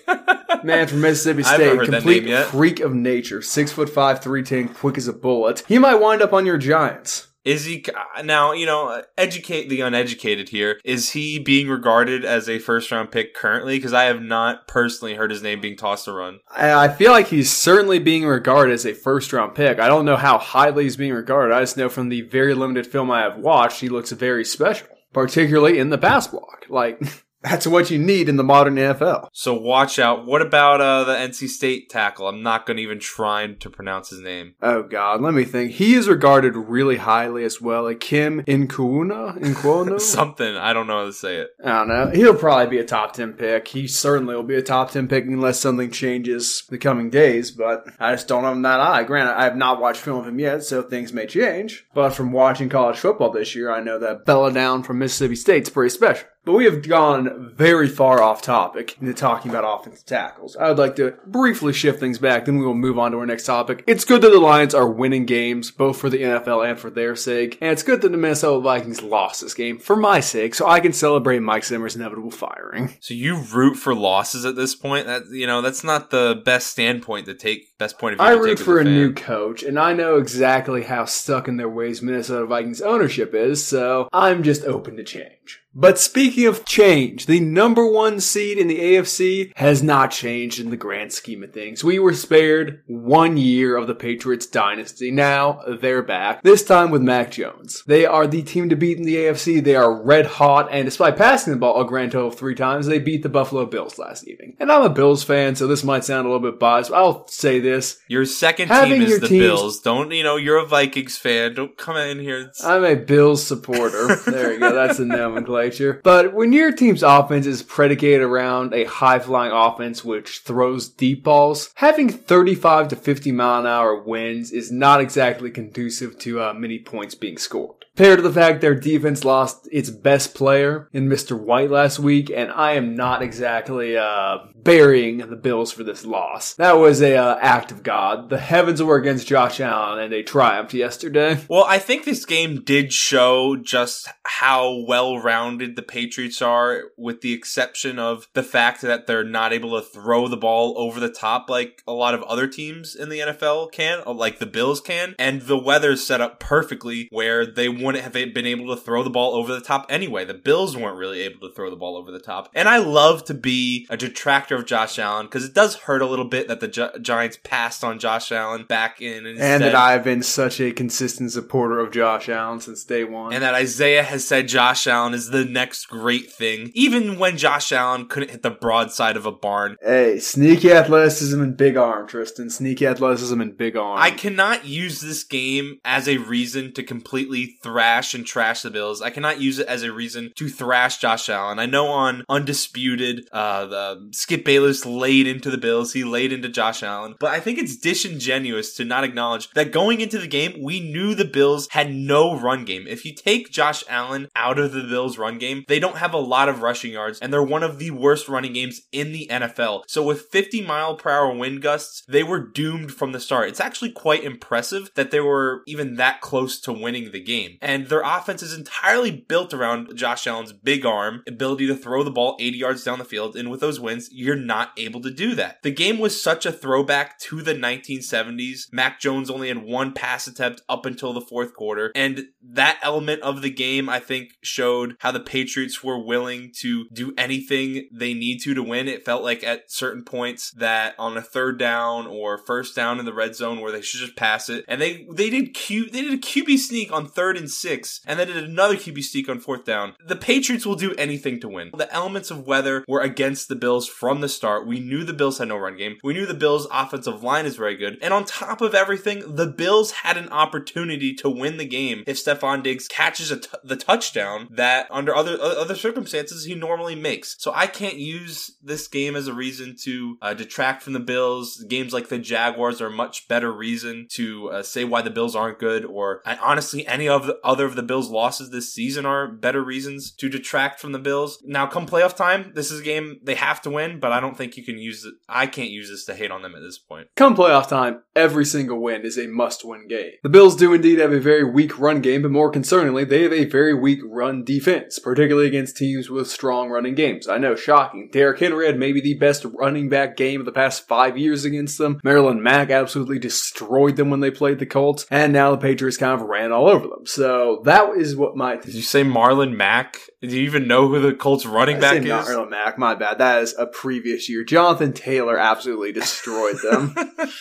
Man 0.64 0.88
from 0.88 1.02
Mississippi 1.02 1.44
State, 1.44 1.60
never 1.60 1.78
heard 1.78 1.88
that 1.92 2.04
complete 2.04 2.46
freak 2.46 2.80
of 2.80 2.94
nature, 2.94 3.42
six 3.42 3.72
foot 3.72 3.90
five, 3.90 4.22
three 4.22 4.44
ten, 4.44 4.70
quick 4.70 4.98
as 4.98 5.08
a 5.08 5.14
bullet. 5.14 5.64
He 5.68 5.78
might 5.80 5.96
wind 5.96 6.22
up 6.22 6.34
on 6.34 6.46
your 6.46 6.58
Giants. 6.58 7.28
Is 7.46 7.66
he 7.66 7.86
now? 8.24 8.54
You 8.54 8.66
know, 8.66 9.04
educate 9.18 9.70
the 9.70 9.82
uneducated 9.82 10.50
here. 10.50 10.80
Is 10.86 11.12
he 11.12 11.40
being 11.40 11.68
regarded 11.68 12.24
as 12.24 12.48
a 12.48 12.60
first 12.60 12.92
round 12.92 13.12
pick 13.12 13.34
currently? 13.34 13.78
Because 13.78 13.94
I 13.94 14.04
have 14.06 14.22
not 14.22 14.68
personally 14.68 15.16
heard 15.16 15.32
his 15.32 15.44
name 15.44 15.60
being 15.60 15.78
tossed 15.78 16.08
around. 16.08 16.40
I 16.50 16.74
I 16.74 16.90
feel 16.90 17.12
like 17.12 17.28
he's 17.28 17.52
certainly 17.52 18.00
being 18.00 18.26
regarded 18.26 18.74
as 18.74 18.86
a 18.86 18.94
first 18.94 19.34
round 19.34 19.56
pick. 19.56 19.80
I 19.80 19.88
don't 19.88 20.06
know 20.06 20.16
how 20.16 20.38
highly 20.38 20.84
he's 20.84 20.98
being 20.98 21.14
regarded. 21.14 21.54
I 21.54 21.62
just 21.62 21.78
know 21.78 21.90
from 21.90 22.10
the 22.10 22.22
very 22.22 22.54
limited 22.54 22.88
film 22.88 23.12
I 23.12 23.22
have 23.22 23.38
watched, 23.38 23.82
he 23.82 23.90
looks 23.90 24.12
very 24.12 24.46
special, 24.46 24.88
particularly 25.12 25.80
in 25.80 25.90
the 25.90 25.98
pass 25.98 26.28
block. 26.28 26.66
Like, 26.70 27.02
That's 27.44 27.68
what 27.68 27.92
you 27.92 28.00
need 28.00 28.30
in 28.30 28.38
the 28.38 28.44
modern 28.44 28.76
NFL. 28.76 29.28
So 29.34 29.54
watch 29.54 30.00
out. 30.00 30.26
What 30.26 30.42
about 30.42 30.80
uh, 30.80 31.04
the 31.04 31.14
NC 31.14 31.50
State 31.50 31.90
tackle? 31.90 32.28
I'm 32.28 32.42
not 32.42 32.66
going 32.66 32.78
to 32.78 32.84
even 32.84 33.00
try 33.00 33.46
to 33.46 33.70
pronounce 33.70 34.10
his 34.10 34.22
name. 34.22 34.56
Oh 34.62 34.84
God, 34.84 35.22
let 35.22 35.34
me 35.34 35.44
think. 35.44 35.74
He 35.74 35.94
is 35.94 36.08
regarded 36.08 36.56
really 36.56 36.98
highly 36.98 37.44
as 37.44 37.60
well. 37.62 37.84
Like 37.84 38.00
Kim 38.00 38.44
Inkuuna, 38.44 39.40
Inkuono, 39.40 40.00
Something. 40.14 40.56
I 40.56 40.72
don't 40.72 40.88
know 40.88 41.00
how 41.00 41.06
to 41.06 41.14
say 41.14 41.38
it. 41.38 41.50
I 41.64 41.70
don't 41.80 41.90
know. 41.90 42.12
He'll 42.14 42.36
probably 42.36 42.68
be 42.68 42.80
a 42.80 42.86
top 42.86 43.14
10 43.14 43.34
pick. 43.34 43.68
He 43.68 43.88
certainly 43.88 44.36
will 44.36 44.44
be 44.44 44.56
a 44.56 44.62
top 44.62 44.92
10 44.92 45.08
pick 45.10 45.26
unless 45.26 45.60
something 45.60 45.92
changes 45.92 46.64
the 46.70 46.78
coming 46.78 47.10
days, 47.10 47.52
but 47.52 47.86
I 48.00 48.14
just 48.14 48.28
don't 48.28 48.44
have 48.44 48.56
him 48.56 48.62
that 48.62 48.80
eye. 48.80 49.04
Granted, 49.04 49.34
I 49.34 49.44
have 49.44 49.58
not 49.58 49.82
watched 49.82 50.02
film 50.02 50.20
of 50.20 50.28
him 50.28 50.40
yet, 50.40 50.64
so 50.64 50.82
things 50.82 51.12
may 51.12 51.26
change. 51.26 51.86
But 51.94 52.12
from 52.12 52.32
watching 52.32 52.70
college 52.70 52.98
football 52.98 53.32
this 53.32 53.54
year, 53.54 53.72
I 53.72 53.82
know 53.82 54.00
that 54.00 54.26
Bella 54.26 54.54
Down 54.54 54.84
from 54.84 55.00
Mississippi 55.00 55.36
State's 55.36 55.70
pretty 55.70 55.90
special. 55.90 56.28
But 56.46 56.54
we 56.54 56.66
have 56.66 56.86
gone 56.86 57.54
very 57.56 57.88
far 57.88 58.22
off 58.22 58.42
topic 58.42 58.98
into 59.00 59.14
talking 59.14 59.50
about 59.50 59.64
offensive 59.64 60.06
tackles. 60.06 60.58
I 60.58 60.68
would 60.68 60.78
like 60.78 60.98
to 60.98 61.16
briefly 61.26 61.72
shift 61.72 62.02
things 62.02 62.20
back, 62.20 62.44
then 62.44 62.58
we 62.58 62.66
will 62.66 62.74
move 62.74 63.00
on 63.00 63.12
to 63.12 63.20
our 63.20 63.26
next 63.26 63.46
topic. 63.46 63.84
It's 63.88 64.04
good 64.04 64.22
that 64.24 64.30
the 64.30 64.40
Lions 64.40 64.76
are 64.76 64.90
winning 64.90 65.26
games, 65.26 65.72
both 65.72 65.98
for 65.98 66.10
the 66.10 66.22
NFL 66.22 66.70
and 66.70 66.78
for 66.78 66.90
their 66.90 67.16
sake. 67.16 67.58
And 67.62 67.72
it's 67.72 67.82
good 67.84 68.02
that 68.02 68.12
the 68.12 68.18
Minnesota 68.18 68.60
Vikings 68.60 69.02
lost 69.02 69.40
this 69.40 69.54
game 69.54 69.80
for 69.80 69.96
my 69.96 70.20
sake, 70.20 70.54
so 70.54 70.68
I 70.68 70.82
can 70.82 70.92
celebrate 70.92 71.40
Mike 71.40 71.64
Zimmer's 71.64 71.96
inevitable 71.96 72.32
firing. 72.32 72.98
So 73.00 73.14
you 73.14 73.38
root 73.38 73.76
for 73.76 73.96
losses 73.96 74.44
at 74.44 74.58
this 74.58 74.76
point? 74.76 75.08
That 75.08 75.24
you 75.32 75.48
know, 75.48 75.62
that's 75.62 75.84
not 75.84 76.10
the 76.10 76.42
best 76.44 76.68
standpoint 76.68 77.26
to 77.28 77.36
take. 77.36 77.78
Best 77.78 77.98
point 77.98 78.14
of 78.14 78.20
view. 78.20 78.28
I 78.28 78.32
root 78.32 78.60
for 78.60 78.82
a 78.82 78.84
fan. 78.84 78.94
new 78.94 79.14
coach, 79.14 79.64
and 79.64 79.80
I 79.80 79.94
know 79.94 80.18
exactly 80.18 80.84
how 80.84 81.06
stuck 81.06 81.48
in 81.48 81.56
their 81.56 81.70
ways 81.70 82.02
Minnesota 82.02 82.46
Vikings 82.46 82.82
ownership 82.82 83.34
is, 83.34 83.66
so 83.66 84.10
I'm 84.12 84.44
just 84.44 84.66
open 84.66 84.98
to 84.98 85.04
change. 85.06 85.63
But 85.76 85.98
speaking 85.98 86.46
of 86.46 86.66
change, 86.66 87.26
the 87.26 87.40
number 87.40 87.88
one 87.88 88.20
seed 88.20 88.58
in 88.60 88.68
the 88.68 88.80
AFC 88.80 89.52
has 89.56 89.82
not 89.82 90.12
changed 90.12 90.60
in 90.60 90.70
the 90.70 90.78
grand 90.78 91.12
scheme 91.12 91.44
of 91.44 91.52
things. 91.52 91.84
We 91.84 91.98
were 91.98 92.14
spared 92.14 92.84
one 92.86 93.38
year 93.38 93.76
of 93.76 93.88
the 93.88 93.96
Patriots 93.96 94.46
dynasty. 94.46 95.10
Now 95.10 95.62
they're 95.82 96.04
back. 96.04 96.44
This 96.44 96.64
time 96.64 96.92
with 96.92 97.02
Mac 97.02 97.32
Jones. 97.32 97.84
They 97.88 98.06
are 98.06 98.28
the 98.28 98.44
team 98.44 98.70
to 98.70 98.76
beat 98.76 98.98
in 99.00 99.04
the 99.04 99.16
AFC. 99.16 99.64
They 99.64 99.76
are 99.76 100.04
red 100.04 100.26
hot, 100.28 100.70
and 100.72 100.86
despite 100.86 101.18
passing 101.18 101.54
the 101.54 101.60
ball 101.60 101.82
a 101.82 101.86
grand 101.88 102.12
total 102.12 102.28
of 102.28 102.36
three 102.36 102.56
times, 102.56 102.86
they 102.86 103.00
beat 103.00 103.24
the 103.24 103.30
Buffalo 103.30 103.66
Bills 103.66 103.98
last 103.98 104.28
evening. 104.28 104.56
And 104.60 104.72
I'm 104.72 104.84
a 104.84 104.90
Bills 104.90 105.24
fan, 105.24 105.56
so 105.56 105.66
this 105.66 105.84
might 105.84 106.04
sound 106.04 106.28
a 106.28 106.30
little 106.32 106.52
bit 106.52 106.60
biased, 106.60 106.92
but 106.92 106.98
I'll 106.98 107.28
say 107.28 107.60
this. 107.60 107.98
Your 108.08 108.26
second 108.26 108.68
Having 108.68 108.92
team 108.92 109.02
is 109.04 109.20
the 109.20 109.28
teams- 109.28 109.44
Bills. 109.44 109.80
Don't 109.80 110.12
you 110.12 110.24
know? 110.24 110.36
You're 110.36 110.58
a 110.58 110.66
Vikings 110.68 111.18
fan. 111.18 111.56
Don't 111.56 111.76
come 111.78 111.98
in 111.98 112.20
here. 112.20 112.38
It's- 112.42 112.64
I'm 112.64 112.84
a 112.84 112.96
Bills 112.96 113.44
supporter. 113.46 114.18
There 114.34 114.54
you 114.54 114.60
go. 114.60 114.74
That's 114.74 114.98
the 114.98 115.06
nomenclature. 115.06 115.63
But 116.04 116.34
when 116.34 116.54
your 116.54 116.72
team's 116.72 117.04
offense 117.04 117.46
is 117.46 117.64
predicated 117.64 118.22
around 118.22 118.74
a 118.74 118.86
high 118.86 119.20
flying 119.20 119.52
offense 119.52 120.04
which 120.04 120.40
throws 120.40 120.90
deep 120.90 121.24
balls, 121.24 121.72
having 121.76 122.10
35 122.10 122.90
to 122.90 122.96
50 122.96 123.32
mile 123.32 123.62
an 123.62 123.68
hour 123.68 123.96
winds 123.96 124.52
is 124.52 124.72
not 124.72 125.02
exactly 125.02 125.52
conducive 125.52 126.18
to 126.20 126.42
uh, 126.42 126.54
many 126.54 126.80
points 126.80 127.16
being 127.16 127.38
scored. 127.38 127.83
Paired 127.96 128.18
to 128.18 128.24
the 128.24 128.34
fact 128.34 128.62
their 128.62 128.74
defense 128.74 129.24
lost 129.24 129.68
its 129.72 129.92
best 129.92 130.34
player 130.34 130.90
in 130.94 131.08
Mr. 131.08 131.40
White 131.40 131.70
last 131.70 132.00
week, 132.00 132.32
and 132.34 132.52
I 132.52 132.72
am 132.72 132.96
not 132.96 133.22
exactly 133.22 133.96
uh, 133.96 134.40
burying 134.56 135.18
the 135.18 135.36
Bills 135.36 135.72
for 135.72 135.84
this 135.84 136.04
loss. 136.04 136.56
That 136.56 136.74
was 136.74 137.04
a 137.04 137.16
uh, 137.16 137.38
act 137.40 137.72
of 137.72 137.84
God. 137.84 138.30
The 138.30 138.40
heavens 138.40 138.82
were 138.82 138.96
against 138.96 139.28
Josh 139.28 139.60
Allen, 139.60 140.00
and 140.00 140.12
they 140.12 140.24
triumphed 140.24 140.74
yesterday. 140.74 141.40
Well, 141.48 141.66
I 141.68 141.78
think 141.78 142.04
this 142.04 142.26
game 142.26 142.64
did 142.64 142.92
show 142.92 143.58
just 143.58 144.10
how 144.24 144.84
well 144.88 145.20
rounded 145.20 145.76
the 145.76 145.84
Patriots 145.84 146.42
are, 146.42 146.86
with 146.98 147.22
the 147.22 147.34
exception 147.34 148.00
of 148.00 148.28
the 148.34 148.42
fact 148.42 148.82
that 148.82 149.06
they're 149.06 149.24
not 149.24 149.54
able 149.54 149.80
to 149.80 149.86
throw 149.86 150.28
the 150.28 150.36
ball 150.36 150.74
over 150.80 151.00
the 151.00 151.12
top 151.12 151.48
like 151.48 151.84
a 151.86 151.94
lot 151.94 152.16
of 152.16 152.24
other 152.24 152.48
teams 152.48 152.96
in 152.96 153.10
the 153.10 153.20
NFL 153.20 153.72
can, 153.72 154.02
like 154.08 154.40
the 154.40 154.48
Bills 154.48 154.82
can. 154.82 155.14
And 155.20 155.44
the 155.44 155.60
weather's 155.60 156.04
set 156.04 156.22
up 156.22 156.40
perfectly 156.40 157.08
where 157.12 157.46
they 157.46 157.70
wouldn't 157.84 158.04
have 158.04 158.14
been 158.14 158.46
able 158.48 158.76
to 158.76 158.82
throw 158.82 159.04
the 159.04 159.10
ball 159.10 159.34
over 159.36 159.54
the 159.54 159.62
top 159.62 159.86
anyway. 159.90 160.26
The 160.26 160.34
Bills 160.34 160.76
weren't 160.78 160.98
really 160.98 161.22
able 161.22 161.48
to 161.48 161.54
throw 161.54 161.70
the 161.70 161.76
ball 161.76 161.96
over 161.98 162.12
the 162.12 162.20
top. 162.20 162.50
And 162.54 162.68
I 162.68 162.78
love 162.78 163.24
to 163.26 163.34
be 163.34 163.86
a 163.90 163.98
detractor 163.98 164.56
of 164.56 164.66
Josh 164.66 164.98
Allen 165.00 165.26
because 165.28 165.46
it 165.46 165.54
does 165.54 165.76
hurt 165.76 166.02
a 166.02 166.06
little 166.06 166.26
bit 166.26 166.48
that 166.48 166.60
the 166.60 166.68
Gi- 166.68 167.00
Giants 167.02 167.38
passed 167.44 167.84
on 167.84 168.00
Josh 168.00 168.32
Allen 168.32 168.66
back 168.68 169.02
in. 169.02 169.18
And 169.26 169.28
instead- 169.38 169.62
that 169.62 169.76
I've 169.76 170.04
been 170.04 170.24
such 170.24 170.60
a 170.60 170.72
consistent 170.72 171.32
supporter 171.32 171.80
of 171.80 171.92
Josh 171.92 172.30
Allen 172.30 172.60
since 172.60 172.84
day 172.84 173.04
one. 173.04 173.34
and 173.34 173.44
that 173.44 173.54
Isaiah 173.54 174.04
has 174.04 174.26
said 174.28 174.48
Josh 174.48 174.88
Allen 174.88 175.14
is 175.14 175.30
the 175.30 175.46
next 175.46 175.86
great 175.88 176.32
thing, 176.32 176.72
even 176.74 177.18
when 177.20 177.38
Josh 177.38 177.72
Allen 177.72 178.08
couldn't 178.08 178.30
hit 178.32 178.42
the 178.44 178.50
broadside 178.52 179.18
of 179.18 179.26
a 179.26 179.32
barn. 179.32 179.76
hey, 179.82 180.20
sneaky 180.20 180.72
athleticism 180.72 181.42
and 181.42 181.58
big 181.58 181.78
arm, 181.78 182.08
Tristan. 182.08 182.50
Sneaky 182.50 182.86
athleticism 182.88 183.40
and 183.42 183.58
big 183.58 183.76
arm. 183.76 183.98
I 184.00 184.12
cannot 184.12 184.66
use 184.66 185.02
this 185.02 185.24
game 185.24 185.80
as 185.84 186.08
a 186.08 186.18
reason 186.18 186.72
to 186.74 186.84
completely 186.84 187.58
thrash 187.74 188.14
and 188.14 188.24
trash 188.24 188.62
the 188.62 188.70
Bills. 188.70 189.02
I 189.02 189.10
cannot 189.10 189.42
use 189.42 189.58
it 189.58 189.66
as 189.66 189.82
a 189.82 189.92
reason 189.92 190.32
to 190.36 190.48
thrash 190.48 191.00
Josh 191.00 191.28
Allen. 191.28 191.58
I 191.58 191.66
know 191.66 191.88
on 191.88 192.24
Undisputed, 192.30 193.28
uh, 193.32 193.66
the 193.66 194.10
Skip 194.12 194.46
Bayless 194.46 194.86
laid 194.86 195.26
into 195.26 195.50
the 195.50 195.58
Bills. 195.58 195.94
He 195.94 196.04
laid 196.04 196.32
into 196.32 196.50
Josh 196.50 196.84
Allen. 196.84 197.16
But 197.20 197.32
I 197.32 197.40
think 197.40 197.58
it's 197.58 197.76
disingenuous 197.76 198.76
to 198.76 198.86
not 198.86 199.04
acknowledge 199.04 199.50
that 199.56 199.72
going 199.72 200.02
into 200.02 200.20
the 200.20 200.28
game, 200.28 200.62
we 200.62 200.82
knew 200.82 201.16
the 201.16 201.26
Bills 201.26 201.68
had 201.72 201.92
no 201.92 202.40
run 202.40 202.64
game. 202.64 202.86
If 202.88 203.06
you 203.06 203.16
take 203.16 203.50
Josh 203.50 203.84
Allen 203.90 204.28
out 204.36 204.60
of 204.60 204.72
the 204.72 204.84
Bills 204.84 205.18
run 205.18 205.40
game, 205.40 205.66
they 205.68 205.80
don't 205.80 205.98
have 205.98 206.14
a 206.14 206.20
lot 206.20 206.50
of 206.50 206.62
rushing 206.62 206.94
yards 206.94 207.18
and 207.22 207.34
they're 207.34 207.42
one 207.42 207.64
of 207.64 207.80
the 207.80 207.90
worst 207.90 208.30
running 208.30 208.54
games 208.54 208.82
in 208.92 209.14
the 209.14 209.28
NFL. 209.32 209.86
So 209.88 210.04
with 210.04 210.28
50 210.32 210.62
mile 210.62 210.96
per 210.96 211.10
hour 211.10 211.36
wind 211.36 211.64
gusts, 211.64 212.04
they 212.08 212.22
were 212.22 212.40
doomed 212.40 212.92
from 212.92 213.14
the 213.14 213.20
start. 213.20 213.50
It's 213.50 213.60
actually 213.60 213.94
quite 213.94 214.24
impressive 214.24 214.92
that 214.94 215.10
they 215.10 215.20
were 215.20 215.64
even 215.66 215.96
that 215.96 216.22
close 216.22 216.60
to 216.62 216.72
winning 216.72 217.12
the 217.12 217.24
game. 217.24 217.58
And 217.64 217.88
their 217.88 218.02
offense 218.02 218.44
is 218.44 218.54
entirely 218.54 219.10
built 219.10 219.54
around 219.54 219.96
Josh 219.96 220.28
Allen's 220.28 220.52
big 220.52 220.86
arm, 220.86 221.24
ability 221.28 221.66
to 221.68 221.76
throw 221.76 222.04
the 222.04 222.12
ball 222.12 222.36
80 222.40 222.58
yards 222.58 222.84
down 222.84 223.00
the 223.00 223.06
field. 223.06 223.38
And 223.38 223.50
with 223.50 223.62
those 223.62 223.80
wins, 223.80 224.10
you're 224.12 224.36
not 224.36 224.72
able 224.78 225.02
to 225.02 225.10
do 225.10 225.34
that. 225.36 225.64
The 225.64 225.72
game 225.72 225.98
was 225.98 226.22
such 226.22 226.46
a 226.46 226.52
throwback 226.52 227.18
to 227.20 227.42
the 227.42 227.56
1970s. 227.56 228.74
Mac 228.74 229.00
Jones 229.00 229.30
only 229.30 229.48
had 229.48 229.64
one 229.64 229.94
pass 229.94 230.28
attempt 230.28 230.62
up 230.68 230.86
until 230.86 231.14
the 231.14 231.22
fourth 231.22 231.54
quarter. 231.54 231.92
And 231.96 232.26
that 232.42 232.80
element 232.84 233.22
of 233.22 233.42
the 233.42 233.50
game, 233.50 233.88
I 233.88 234.00
think, 234.00 234.32
showed 234.44 234.98
how 235.00 235.12
the 235.12 235.22
Patriots 235.22 235.82
were 235.82 236.04
willing 236.04 236.52
to 236.60 236.86
do 236.92 237.14
anything 237.18 237.88
they 237.94 238.14
need 238.14 238.40
to 238.40 238.54
to 238.54 238.62
win. 238.62 238.90
It 238.90 239.06
felt 239.06 239.24
like 239.24 239.44
at 239.44 239.72
certain 239.72 240.04
points 240.04 240.52
that 240.52 240.96
on 241.00 241.16
a 241.16 241.22
third 241.22 241.58
down 241.60 242.08
or 242.08 242.38
first 242.38 242.76
down 242.76 243.00
in 243.00 243.06
the 243.06 243.14
red 243.14 243.36
zone 243.36 243.62
where 243.62 243.72
they 243.72 243.82
should 243.82 244.02
just 244.02 244.18
pass 244.18 244.50
it. 244.50 244.66
And 244.68 244.82
they, 244.82 245.08
they 245.14 245.30
did 245.30 245.54
Q, 245.54 245.90
they 245.90 246.02
did 246.02 246.14
a 246.14 246.18
QB 246.18 246.58
sneak 246.58 246.92
on 246.92 247.08
third 247.08 247.38
and 247.38 247.50
six 247.54 248.02
and 248.06 248.20
then 248.20 248.28
did 248.28 248.38
another 248.38 248.76
QB 248.76 249.04
sneak 249.04 249.30
on 249.30 249.40
fourth 249.40 249.66
down. 249.66 249.94
The 250.06 250.16
Patriots 250.16 250.66
will 250.66 250.76
do 250.76 250.94
anything 250.96 251.40
to 251.42 251.50
win. 251.50 251.72
The 251.76 251.92
elements 251.94 252.32
of 252.32 252.48
weather 252.48 252.84
were 252.88 253.02
against 253.02 253.48
the 253.48 253.56
Bills 253.56 253.88
from 253.88 254.22
the 254.22 254.30
start. 254.30 254.68
We 254.68 254.80
knew 254.80 255.04
the 255.04 255.14
Bills 255.14 255.38
had 255.38 255.48
no 255.48 255.58
run 255.58 255.78
game. 255.78 255.98
We 256.04 256.14
knew 256.14 256.26
the 256.26 256.34
Bills 256.34 256.68
offensive 256.72 257.24
line 257.24 257.46
is 257.46 257.56
very 257.56 257.76
good. 257.76 257.98
And 258.02 258.14
on 258.14 258.26
top 258.26 258.62
of 258.62 258.76
everything, 258.76 259.36
the 259.36 259.48
Bills 259.48 259.92
had 259.92 260.18
an 260.18 260.30
opportunity 260.30 261.14
to 261.16 261.30
win 261.30 261.58
the 261.58 261.66
game 261.66 262.04
if 262.08 262.24
Stefon 262.24 262.64
Diggs 262.64 262.88
catches 262.88 263.30
the 263.64 263.76
touchdown 263.76 264.48
that 264.52 264.88
under 264.92 265.16
other 265.16 265.38
other 265.42 265.76
circumstances 265.76 266.46
he 266.46 266.56
normally 266.56 266.96
makes. 266.96 267.36
So 267.40 267.52
I 267.54 267.68
can't 267.68 267.98
use 267.98 268.52
this 268.62 268.88
game 268.88 269.16
as 269.16 269.28
a 269.28 269.34
reason 269.34 269.76
to 269.84 270.18
uh, 270.22 270.34
detract 270.34 270.84
from 270.84 270.94
the 270.94 271.00
Bills. 271.00 271.64
Games 271.68 271.94
like 271.94 272.10
the 272.10 272.20
Jaguars 272.20 272.82
are 272.82 272.88
a 272.88 272.92
much 272.92 273.28
better 273.28 273.52
reason 273.52 274.08
to 274.12 274.50
uh, 274.50 274.64
say 274.64 274.84
why 274.84 275.02
the 275.02 275.10
Bills 275.10 275.36
aren't 275.36 275.60
good. 275.60 275.86
Or 275.86 276.22
honestly, 276.26 276.86
any 276.88 277.08
of 277.08 277.26
the 277.28 277.40
other 277.44 277.66
of 277.66 277.76
the 277.76 277.84
Bills' 277.84 278.10
losses 278.10 278.50
this 278.50 278.74
season 278.74 279.06
are 279.06 279.28
better 279.28 279.64
reasons 279.64 280.12
to 280.14 280.30
detract 280.30 280.80
from 280.80 280.92
the 280.92 281.00
Bills. 281.00 281.42
Now, 281.46 281.68
come 281.68 281.86
playoff 281.86 282.16
time, 282.16 282.52
this 282.56 282.72
is 282.72 282.82
a 282.82 282.84
game 282.84 283.20
they 283.24 283.36
have 283.36 283.62
to 283.64 283.70
win, 283.70 284.00
but 284.00 284.12
I 284.12 284.20
don't 284.20 284.38
think 284.38 284.58
you 284.58 284.64
can 284.64 284.78
use 284.78 285.06
it. 285.06 285.14
I 285.28 285.48
can't 285.48 285.70
use 285.70 285.90
this 285.90 286.06
to 286.06 286.16
hate 286.16 286.32
on 286.32 286.42
them 286.42 286.56
at 286.56 286.62
this 286.62 286.78
point. 286.78 287.08
Come 287.16 287.36
playoff 287.36 287.68
time, 287.68 288.02
every 288.16 288.46
single 288.46 288.82
win 288.82 289.04
is 289.04 289.18
a 289.18 289.28
must 289.28 289.66
win 289.66 289.88
game. 289.88 290.12
The 290.24 290.30
Bills 290.30 290.56
do 290.56 290.74
indeed 290.74 291.00
have 291.00 291.14
a 291.14 291.20
very 291.20 291.44
weak 291.44 291.78
run 291.80 292.02
game, 292.02 292.22
but 292.22 292.32
more 292.32 292.52
concerningly, 292.52 293.08
they 293.08 293.24
have 293.24 293.34
a 293.34 293.46
very 293.46 293.74
weak 293.74 294.00
run 294.06 294.44
defense, 294.44 295.00
particularly 295.00 295.48
against 295.48 295.78
teams 295.78 296.10
with 296.10 296.30
strong 296.30 296.70
running 296.70 296.96
games. 296.96 297.28
I 297.28 297.38
know, 297.38 297.56
shocking. 297.56 298.10
Derrick 298.12 298.40
Henry 298.40 298.66
had 298.66 298.80
maybe 298.80 299.02
the 299.02 299.16
best 299.16 299.46
running 299.46 299.90
back 299.90 300.16
game 300.18 300.40
of 300.40 300.46
the 300.46 300.52
past 300.52 300.88
five 300.88 301.18
years 301.18 301.46
against 301.46 301.78
them. 301.78 302.00
Marlon 302.04 302.42
Mack 302.42 302.70
absolutely 302.70 303.20
destroyed 303.20 303.96
them 303.96 304.10
when 304.10 304.20
they 304.20 304.32
played 304.32 304.60
the 304.60 304.66
Colts, 304.66 305.06
and 305.10 305.34
now 305.34 305.52
the 305.52 305.58
Patriots 305.58 305.98
kind 305.98 306.20
of 306.20 306.28
ran 306.28 306.52
all 306.52 306.68
over 306.68 306.88
them. 306.88 307.06
So 307.06 307.33
So 307.34 307.62
that 307.66 307.96
is 307.98 308.16
what 308.16 308.36
my. 308.36 308.58
Did 308.58 308.76
you 308.76 308.82
say 308.84 309.04
Marlon 309.04 309.56
Mack? 309.56 309.98
Do 310.22 310.28
you 310.30 310.44
even 310.44 310.68
know 310.68 310.88
who 310.88 311.02
the 311.02 311.14
Colts 311.14 311.46
running 311.46 311.78
I 311.78 311.80
back 311.80 311.96
is? 311.98 312.06
not 312.06 312.26
Marlon 312.28 312.50
Mack. 312.52 312.78
My 312.78 312.94
bad. 312.96 313.18
That 313.18 313.42
is 313.42 313.56
a 313.58 313.66
previous 313.66 314.30
year. 314.30 314.44
Jonathan 314.44 314.94
Taylor 314.94 315.38
absolutely 315.38 315.92
destroyed 315.92 316.58
them. 316.62 316.96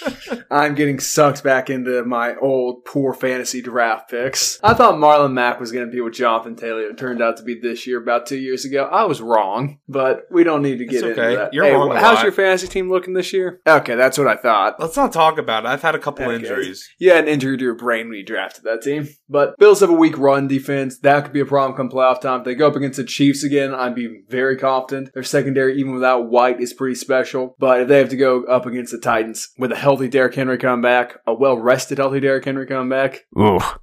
I'm 0.51 0.75
getting 0.75 0.99
sucked 0.99 1.45
back 1.45 1.69
into 1.71 2.03
my 2.05 2.35
old 2.37 2.85
poor 2.87 3.13
fantasy 3.13 3.61
draft 3.61 4.11
picks. 4.11 4.59
I 4.63 4.73
thought 4.75 4.95
Marlon 4.95 5.33
Mack 5.35 5.61
was 5.61 5.71
going 5.73 5.87
to 5.87 5.93
be 5.93 6.01
with 6.01 6.15
Jonathan 6.15 6.57
Taylor. 6.57 6.83
It 6.89 6.97
turned 6.99 7.23
out 7.23 7.37
to 7.37 7.43
be 7.43 7.59
this 7.61 7.87
year, 7.87 8.01
about 8.03 8.27
two 8.27 8.39
years 8.39 8.65
ago. 8.65 8.85
I 8.91 9.05
was 9.05 9.21
wrong, 9.21 9.79
but 9.89 10.23
we 10.31 10.43
don't 10.43 10.63
need 10.63 10.79
to 10.79 10.87
get 10.87 10.95
It's 10.95 11.03
into 11.05 11.21
okay. 11.23 11.37
that. 11.37 11.55
You're 11.55 11.67
Hey, 11.67 11.73
wrong 11.75 11.95
how's 11.97 12.23
your 12.23 12.33
fantasy 12.33 12.67
team 12.67 12.89
looking 12.91 13.13
this 13.15 13.33
year? 13.33 13.61
Okay, 13.67 13.95
that's 13.95 14.17
what 14.19 14.27
I 14.27 14.37
thought. 14.37 14.81
Let's 14.81 14.97
not 14.97 15.13
talk 15.13 15.39
about 15.39 15.65
it. 15.65 15.69
I've 15.69 15.83
had 15.83 15.95
a 15.95 15.99
couple 15.99 16.25
Okay. 16.25 16.35
injuries. 16.37 16.89
Yeah, 16.99 17.19
an 17.19 17.29
injury 17.29 17.59
to 17.59 17.63
your 17.65 17.75
brain 17.75 18.09
when 18.09 18.19
you 18.19 18.25
drafted 18.25 18.65
that 18.65 18.83
team. 18.83 19.09
But 19.29 19.57
Bills 19.59 19.82
have 19.83 19.91
a 19.91 19.95
weak 19.95 20.17
run 20.19 20.49
defense. 20.49 20.99
That 20.99 21.25
could 21.25 21.33
be 21.33 21.41
a 21.41 21.47
problem 21.47 21.77
come 21.77 21.91
playoff 21.91 22.21
time. 22.21 22.41
If 22.41 22.45
they 22.45 22.55
go 22.55 22.69
up 22.69 22.77
against 22.77 22.97
the 22.97 23.05
Chiefs 23.05 23.45
again, 23.45 23.75
I'd 23.75 23.95
be 23.95 24.23
very 24.29 24.57
confident. 24.57 25.13
Their 25.15 25.23
secondary, 25.23 25.79
even 25.79 25.93
without 25.93 26.31
White, 26.31 26.61
is 26.61 26.73
pretty 26.73 26.95
special. 26.95 27.55
But 27.59 27.83
if 27.83 27.89
they 27.89 27.99
have 27.99 28.09
to 28.11 28.17
go 28.17 28.45
up 28.45 28.67
against 28.67 28.93
the 28.93 28.99
Titans 28.99 29.51
with 29.59 29.73
a 29.73 29.77
healthy 29.77 30.09
Derrick 30.09 30.35
Henry 30.35 30.59
come 30.59 30.81
back, 30.81 31.19
a 31.27 31.35
well 31.35 31.59
rested 31.59 31.99
healthy 31.99 32.21
Derrick 32.21 32.45
Henry 32.45 32.67
come 32.67 32.89
back, 32.89 33.21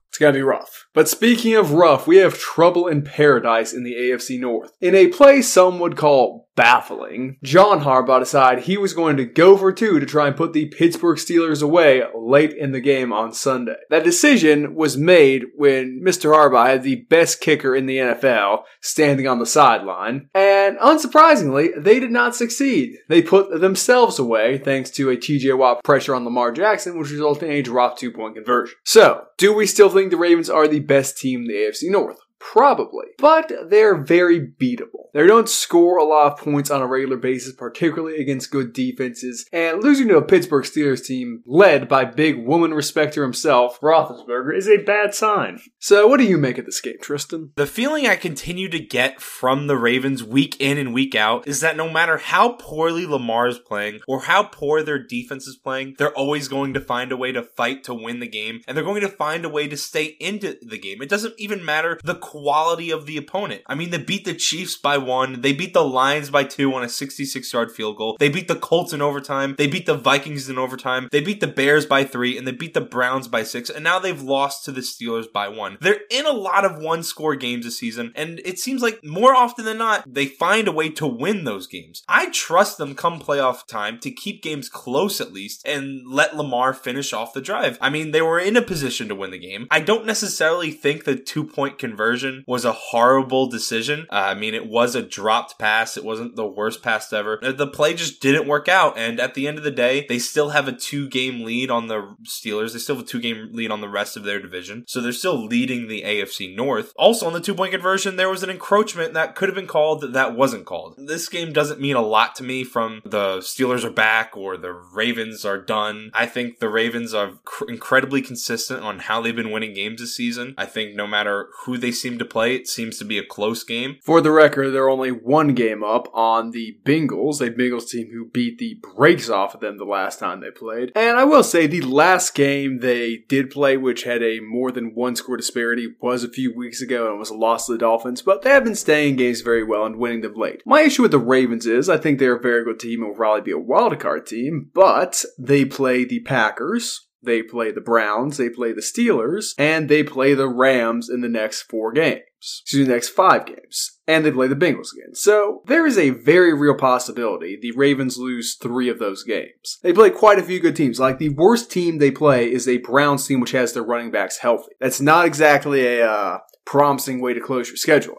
it's 0.09 0.17
gotta 0.17 0.33
be 0.33 0.41
rough. 0.41 0.87
But 0.93 1.07
speaking 1.07 1.55
of 1.55 1.73
rough, 1.73 2.07
we 2.07 2.17
have 2.17 2.37
trouble 2.37 2.87
in 2.87 3.03
paradise 3.03 3.73
in 3.73 3.83
the 3.83 3.93
AFC 3.93 4.39
North. 4.39 4.71
In 4.81 4.95
a 4.95 5.07
play 5.07 5.41
some 5.41 5.79
would 5.79 5.95
call 5.95 6.49
baffling, 6.55 7.37
John 7.41 7.81
Harbaugh 7.81 8.19
decided 8.19 8.65
he 8.65 8.75
was 8.75 8.93
going 8.93 9.15
to 9.15 9.23
go 9.23 9.55
for 9.55 9.71
two 9.71 9.97
to 9.97 10.05
try 10.05 10.27
and 10.27 10.35
put 10.35 10.51
the 10.51 10.65
Pittsburgh 10.65 11.17
Steelers 11.17 11.63
away 11.63 12.03
late 12.13 12.51
in 12.51 12.73
the 12.73 12.81
game 12.81 13.13
on 13.13 13.31
Sunday. 13.31 13.77
That 13.89 14.03
decision 14.03 14.75
was 14.75 14.97
made 14.97 15.45
when 15.55 16.01
Mr. 16.05 16.33
Harbaugh 16.33 16.67
had 16.67 16.83
the 16.83 17.05
best 17.09 17.39
kicker 17.39 17.73
in 17.73 17.85
the 17.85 17.97
NFL 17.97 18.63
standing 18.81 19.25
on 19.25 19.39
the 19.39 19.45
sideline, 19.45 20.29
and 20.35 20.77
unsurprisingly, 20.79 21.69
they 21.81 21.97
did 21.99 22.11
not 22.11 22.35
succeed. 22.35 22.97
They 23.07 23.21
put 23.21 23.61
themselves 23.61 24.19
away 24.19 24.57
thanks 24.57 24.89
to 24.91 25.11
a 25.11 25.15
TJ 25.15 25.57
Watt 25.57 25.81
pressure 25.85 26.13
on 26.13 26.25
Lamar 26.25 26.51
Jackson, 26.51 26.99
which 26.99 27.11
resulted 27.11 27.43
in 27.43 27.51
a 27.51 27.61
drop 27.61 27.97
two 27.97 28.11
point 28.11 28.35
conversion. 28.35 28.75
So, 28.83 29.23
do 29.37 29.53
we 29.53 29.65
still 29.65 29.89
think 30.00 30.12
the 30.12 30.18
Ravens 30.18 30.50
are 30.50 30.68
the 30.68 30.79
best 30.79 31.18
team 31.18 31.41
in 31.41 31.48
the 31.48 31.53
AFC 31.53 31.89
North? 31.89 32.20
Probably. 32.39 33.05
But 33.17 33.51
they're 33.69 34.01
very 34.01 34.39
beatable. 34.39 35.10
They 35.13 35.25
don't 35.25 35.50
score 35.50 35.98
a 35.98 36.03
lot 36.03 36.31
of 36.31 36.39
points 36.39 36.69
on 36.69 36.81
a 36.81 36.88
regular 36.88 37.17
basis, 37.17 37.53
particularly 37.53 38.22
against 38.22 38.51
good 38.51 38.74
defenses. 38.74 39.46
And 39.51 39.84
losing 39.84 40.08
to 40.10 40.17
a 40.17 40.22
Pittsburgh 40.24 40.63
Steelers 40.63 41.05
team 41.05 41.43
led 41.46 41.88
by 41.88 42.05
big 42.05 42.46
woman 42.46 42.74
respecter 42.74 43.24
himself, 43.24 43.79
Roethlisberger, 43.81 44.55
is 44.55 44.67
a 44.67 44.77
bad 44.77 45.13
sign. 45.13 45.60
So 45.79 46.08
what 46.08 46.17
do 46.17 46.25
you 46.25 46.38
make 46.38 46.58
of 46.58 46.65
this 46.65 46.79
game, 46.79 46.98
Tristan? 47.01 47.51
The 47.55 47.65
feeling 47.65 48.08
I 48.08 48.15
continue 48.15 48.69
to 48.69 48.79
get 48.79 49.19
from 49.19 49.67
the 49.67 49.77
Ravens 49.77 50.24
week 50.24 50.55
in 50.60 50.77
and 50.77 50.93
week 50.93 51.15
out 51.15 51.48
is 51.48 51.62
that 51.62 51.77
no 51.77 51.89
matter 51.89 52.17
how 52.17 52.53
poorly 52.53 53.05
Lamar 53.05 53.48
is 53.48 53.60
playing 53.60 54.00
or 54.08 54.22
how 54.22 54.43
poor 54.43 54.84
their 54.84 55.03
defense 55.03 55.48
is 55.48 55.58
playing, 55.58 55.96
they're 55.98 56.17
always 56.17 56.48
going 56.48 56.74
to 56.75 56.81
find 56.81 57.12
a 57.12 57.17
way 57.17 57.31
to 57.31 57.43
fight 57.43 57.84
to 57.86 57.93
win 57.93 58.19
the 58.19 58.27
game 58.27 58.62
and 58.67 58.77
they're 58.77 58.84
going 58.84 59.01
to 59.01 59.10
find 59.10 59.43
a 59.43 59.50
way 59.50 59.67
to 59.67 59.77
stay 59.77 60.15
into 60.19 60.58
the 60.62 60.77
game. 60.77 61.01
It 61.01 61.10
doesn't 61.10 61.36
even 61.38 61.65
matter 61.65 62.00
the 62.03 62.15
quality 62.29 62.91
of 62.91 63.07
the 63.07 63.17
opponent. 63.17 63.63
I 63.65 63.74
mean, 63.74 63.89
they 63.89 63.98
beat 63.98 64.24
the 64.24 64.36
Chiefs 64.36 64.77
by 64.77 65.00
one, 65.00 65.41
they 65.41 65.51
beat 65.51 65.74
the 65.74 65.83
Lions 65.83 66.29
by 66.29 66.43
two 66.43 66.71
on 66.75 66.83
a 66.83 66.89
66 66.89 67.51
yard 67.51 67.71
field 67.71 67.98
goal, 67.98 68.17
they 68.19 68.29
beat 68.29 68.48
the 68.48 68.55
Colts 68.55 68.93
in 68.93 69.01
overtime, 69.01 69.55
they 69.57 69.65
beat 69.65 69.88
the 69.88 69.95
Vikings 69.95 70.48
in 70.48 70.59
overtime, 70.59 71.09
they 71.12 71.21
beat 71.21 71.39
the 71.39 71.48
Bears 71.48 71.88
by 71.88 72.03
three, 72.03 72.38
and 72.38 72.45
they 72.48 72.51
beat 72.51 72.75
the 72.75 72.81
Browns 72.81 73.27
by 73.27 73.41
six, 73.41 73.67
and 73.71 73.83
now 73.83 73.98
they've 73.98 74.21
lost 74.21 74.63
to 74.65 74.71
the 74.71 74.81
Steelers 74.81 75.25
by 75.31 75.48
one. 75.48 75.79
They're 75.81 76.01
in 76.12 76.27
a 76.27 76.31
lot 76.31 76.65
of 76.65 76.77
one 76.77 77.01
score 77.01 77.36
games 77.36 77.65
this 77.65 77.79
season, 77.79 78.13
and 78.15 78.39
it 78.45 78.59
seems 78.59 78.83
like 78.83 79.03
more 79.03 79.33
often 79.33 79.65
than 79.65 79.79
not, 79.79 80.03
they 80.05 80.27
find 80.27 80.67
a 80.67 80.71
way 80.71 80.89
to 80.89 81.07
win 81.07 81.45
those 81.45 81.65
games. 81.65 82.03
I 82.07 82.29
trust 82.29 82.77
them 82.77 82.93
come 82.93 83.19
playoff 83.19 83.65
time 83.65 84.00
to 84.01 84.12
keep 84.12 84.43
games 84.43 84.69
close 84.69 85.19
at 85.19 85.33
least 85.33 85.65
and 85.65 86.07
let 86.07 86.36
Lamar 86.36 86.75
finish 86.75 87.12
off 87.12 87.33
the 87.33 87.41
drive. 87.41 87.79
I 87.81 87.89
mean, 87.89 88.12
they 88.12 88.21
were 88.21 88.39
in 88.39 88.55
a 88.55 88.62
position 88.62 89.07
to 89.07 89.15
win 89.15 89.31
the 89.31 89.39
game. 89.39 89.65
I 89.71 89.79
don't 89.79 90.05
necessarily 90.05 90.69
think 90.69 91.05
the 91.05 91.15
two 91.15 91.43
point 91.43 91.79
conversion 91.79 92.18
was 92.47 92.65
a 92.65 92.71
horrible 92.71 93.47
decision. 93.47 94.07
Uh, 94.11 94.15
I 94.29 94.33
mean, 94.33 94.53
it 94.53 94.67
was 94.67 94.95
a 94.95 95.01
dropped 95.01 95.57
pass. 95.59 95.97
It 95.97 96.03
wasn't 96.03 96.35
the 96.35 96.47
worst 96.47 96.81
pass 96.83 97.11
ever. 97.13 97.39
Uh, 97.43 97.51
The 97.51 97.67
play 97.67 97.93
just 97.93 98.21
didn't 98.21 98.47
work 98.47 98.67
out. 98.67 98.97
And 98.97 99.19
at 99.19 99.33
the 99.33 99.47
end 99.47 99.57
of 99.57 99.63
the 99.63 99.71
day, 99.71 100.05
they 100.07 100.19
still 100.19 100.49
have 100.49 100.67
a 100.67 100.71
two 100.71 101.07
game 101.09 101.43
lead 101.43 101.69
on 101.69 101.88
the 101.88 102.15
Steelers. 102.25 102.73
They 102.73 102.79
still 102.79 102.95
have 102.97 103.05
a 103.05 103.07
two 103.07 103.19
game 103.19 103.49
lead 103.53 103.71
on 103.71 103.81
the 103.81 103.89
rest 103.89 104.17
of 104.17 104.23
their 104.23 104.39
division. 104.39 104.85
So 104.88 105.01
they're 105.01 105.11
still 105.11 105.45
leading 105.45 105.88
the 105.88 106.03
AFC 106.03 106.55
North. 106.55 106.93
Also, 106.97 107.27
on 107.27 107.33
the 107.33 107.39
two 107.41 107.53
point 107.55 107.71
conversion, 107.71 108.15
there 108.15 108.29
was 108.29 108.43
an 108.43 108.49
encroachment 108.49 109.13
that 109.13 109.35
could 109.35 109.49
have 109.49 109.55
been 109.55 109.67
called 109.67 110.01
that, 110.01 110.13
that 110.13 110.35
wasn't 110.35 110.65
called. 110.65 110.95
This 110.97 111.29
game 111.29 111.53
doesn't 111.53 111.79
mean 111.81 111.95
a 111.95 112.01
lot 112.01 112.35
to 112.35 112.43
me 112.43 112.63
from 112.63 113.01
the 113.05 113.38
Steelers 113.38 113.83
are 113.83 113.89
back 113.91 114.35
or 114.35 114.57
the 114.57 114.73
Ravens 114.73 115.45
are 115.45 115.57
done. 115.57 116.11
I 116.13 116.25
think 116.25 116.59
the 116.59 116.69
Ravens 116.69 117.13
are 117.13 117.33
cr- 117.43 117.69
incredibly 117.69 118.21
consistent 118.21 118.83
on 118.83 118.99
how 118.99 119.21
they've 119.21 119.35
been 119.35 119.51
winning 119.51 119.73
games 119.73 119.99
this 120.01 120.15
season. 120.15 120.53
I 120.57 120.65
think 120.65 120.95
no 120.95 121.07
matter 121.07 121.49
who 121.63 121.77
they 121.77 121.91
seem 122.09 122.19
to 122.19 122.25
play, 122.25 122.55
it 122.55 122.67
seems 122.67 122.97
to 122.97 123.05
be 123.05 123.17
a 123.17 123.25
close 123.25 123.63
game. 123.63 123.97
For 124.03 124.21
the 124.21 124.31
record, 124.31 124.71
they're 124.71 124.89
only 124.89 125.11
one 125.11 125.53
game 125.53 125.83
up 125.83 126.07
on 126.13 126.51
the 126.51 126.77
Bengals, 126.83 127.45
a 127.45 127.51
Bengals 127.51 127.89
team 127.89 128.09
who 128.11 128.25
beat 128.25 128.57
the 128.57 128.79
brakes 128.95 129.29
off 129.29 129.53
of 129.53 129.61
them 129.61 129.77
the 129.77 129.85
last 129.85 130.19
time 130.19 130.39
they 130.39 130.51
played. 130.51 130.91
And 130.95 131.17
I 131.17 131.23
will 131.23 131.43
say 131.43 131.67
the 131.67 131.81
last 131.81 132.33
game 132.33 132.79
they 132.79 133.17
did 133.27 133.49
play, 133.49 133.77
which 133.77 134.03
had 134.03 134.23
a 134.23 134.39
more 134.39 134.71
than 134.71 134.95
one 134.95 135.15
score 135.15 135.37
disparity, 135.37 135.93
was 136.01 136.23
a 136.23 136.29
few 136.29 136.55
weeks 136.55 136.81
ago 136.81 137.09
and 137.09 137.19
was 137.19 137.29
a 137.29 137.35
loss 137.35 137.67
to 137.67 137.73
the 137.73 137.77
Dolphins, 137.77 138.21
but 138.21 138.41
they 138.41 138.49
have 138.49 138.63
been 138.63 138.75
staying 138.75 139.17
games 139.17 139.41
very 139.41 139.63
well 139.63 139.85
and 139.85 139.97
winning 139.97 140.21
them 140.21 140.33
late. 140.35 140.63
My 140.65 140.81
issue 140.81 141.03
with 141.03 141.11
the 141.11 141.19
Ravens 141.19 141.65
is 141.65 141.89
I 141.89 141.97
think 141.97 142.19
they're 142.19 142.37
a 142.37 142.41
very 142.41 142.63
good 142.63 142.79
team 142.79 143.01
and 143.01 143.09
will 143.09 143.15
probably 143.15 143.41
be 143.41 143.51
a 143.51 143.59
wild 143.59 143.97
card 143.99 144.25
team, 144.25 144.71
but 144.73 145.23
they 145.37 145.65
play 145.65 146.05
the 146.05 146.19
Packers, 146.21 147.07
they 147.21 147.43
play 147.43 147.71
the 147.71 147.81
Browns, 147.81 148.38
they 148.38 148.49
play 148.49 148.71
the 148.71 148.81
Steelers, 148.81 149.53
and 149.57 149.89
they 149.89 150.03
play 150.03 150.33
the 150.33 150.47
Rams 150.47 151.09
in 151.09 151.21
the 151.21 151.29
next 151.29 151.63
four 151.63 151.91
games. 151.91 152.23
Excuse 152.39 152.81
me, 152.81 152.85
the 152.85 152.93
next 152.93 153.09
five 153.09 153.45
games. 153.45 153.99
And 154.07 154.25
they 154.25 154.31
play 154.31 154.47
the 154.47 154.55
Bengals 154.55 154.93
again. 154.93 155.13
So 155.13 155.61
there 155.65 155.85
is 155.85 155.97
a 155.97 156.11
very 156.11 156.53
real 156.53 156.75
possibility 156.75 157.57
the 157.61 157.73
Ravens 157.73 158.17
lose 158.17 158.55
three 158.55 158.89
of 158.89 158.99
those 158.99 159.23
games. 159.23 159.77
They 159.83 159.91
play 159.91 160.09
quite 160.09 160.39
a 160.39 160.43
few 160.43 160.59
good 160.59 160.75
teams. 160.75 160.99
Like 160.99 161.19
the 161.19 161.29
worst 161.29 161.69
team 161.69 161.97
they 161.97 162.11
play 162.11 162.51
is 162.51 162.67
a 162.67 162.77
Browns 162.77 163.27
team 163.27 163.41
which 163.41 163.51
has 163.51 163.73
their 163.73 163.83
running 163.83 164.11
backs 164.11 164.38
healthy. 164.38 164.71
That's 164.79 165.01
not 165.01 165.25
exactly 165.25 165.85
a 165.85 166.09
uh, 166.09 166.39
promising 166.65 167.19
way 167.19 167.33
to 167.33 167.41
close 167.41 167.67
your 167.67 167.77
schedule. 167.77 168.17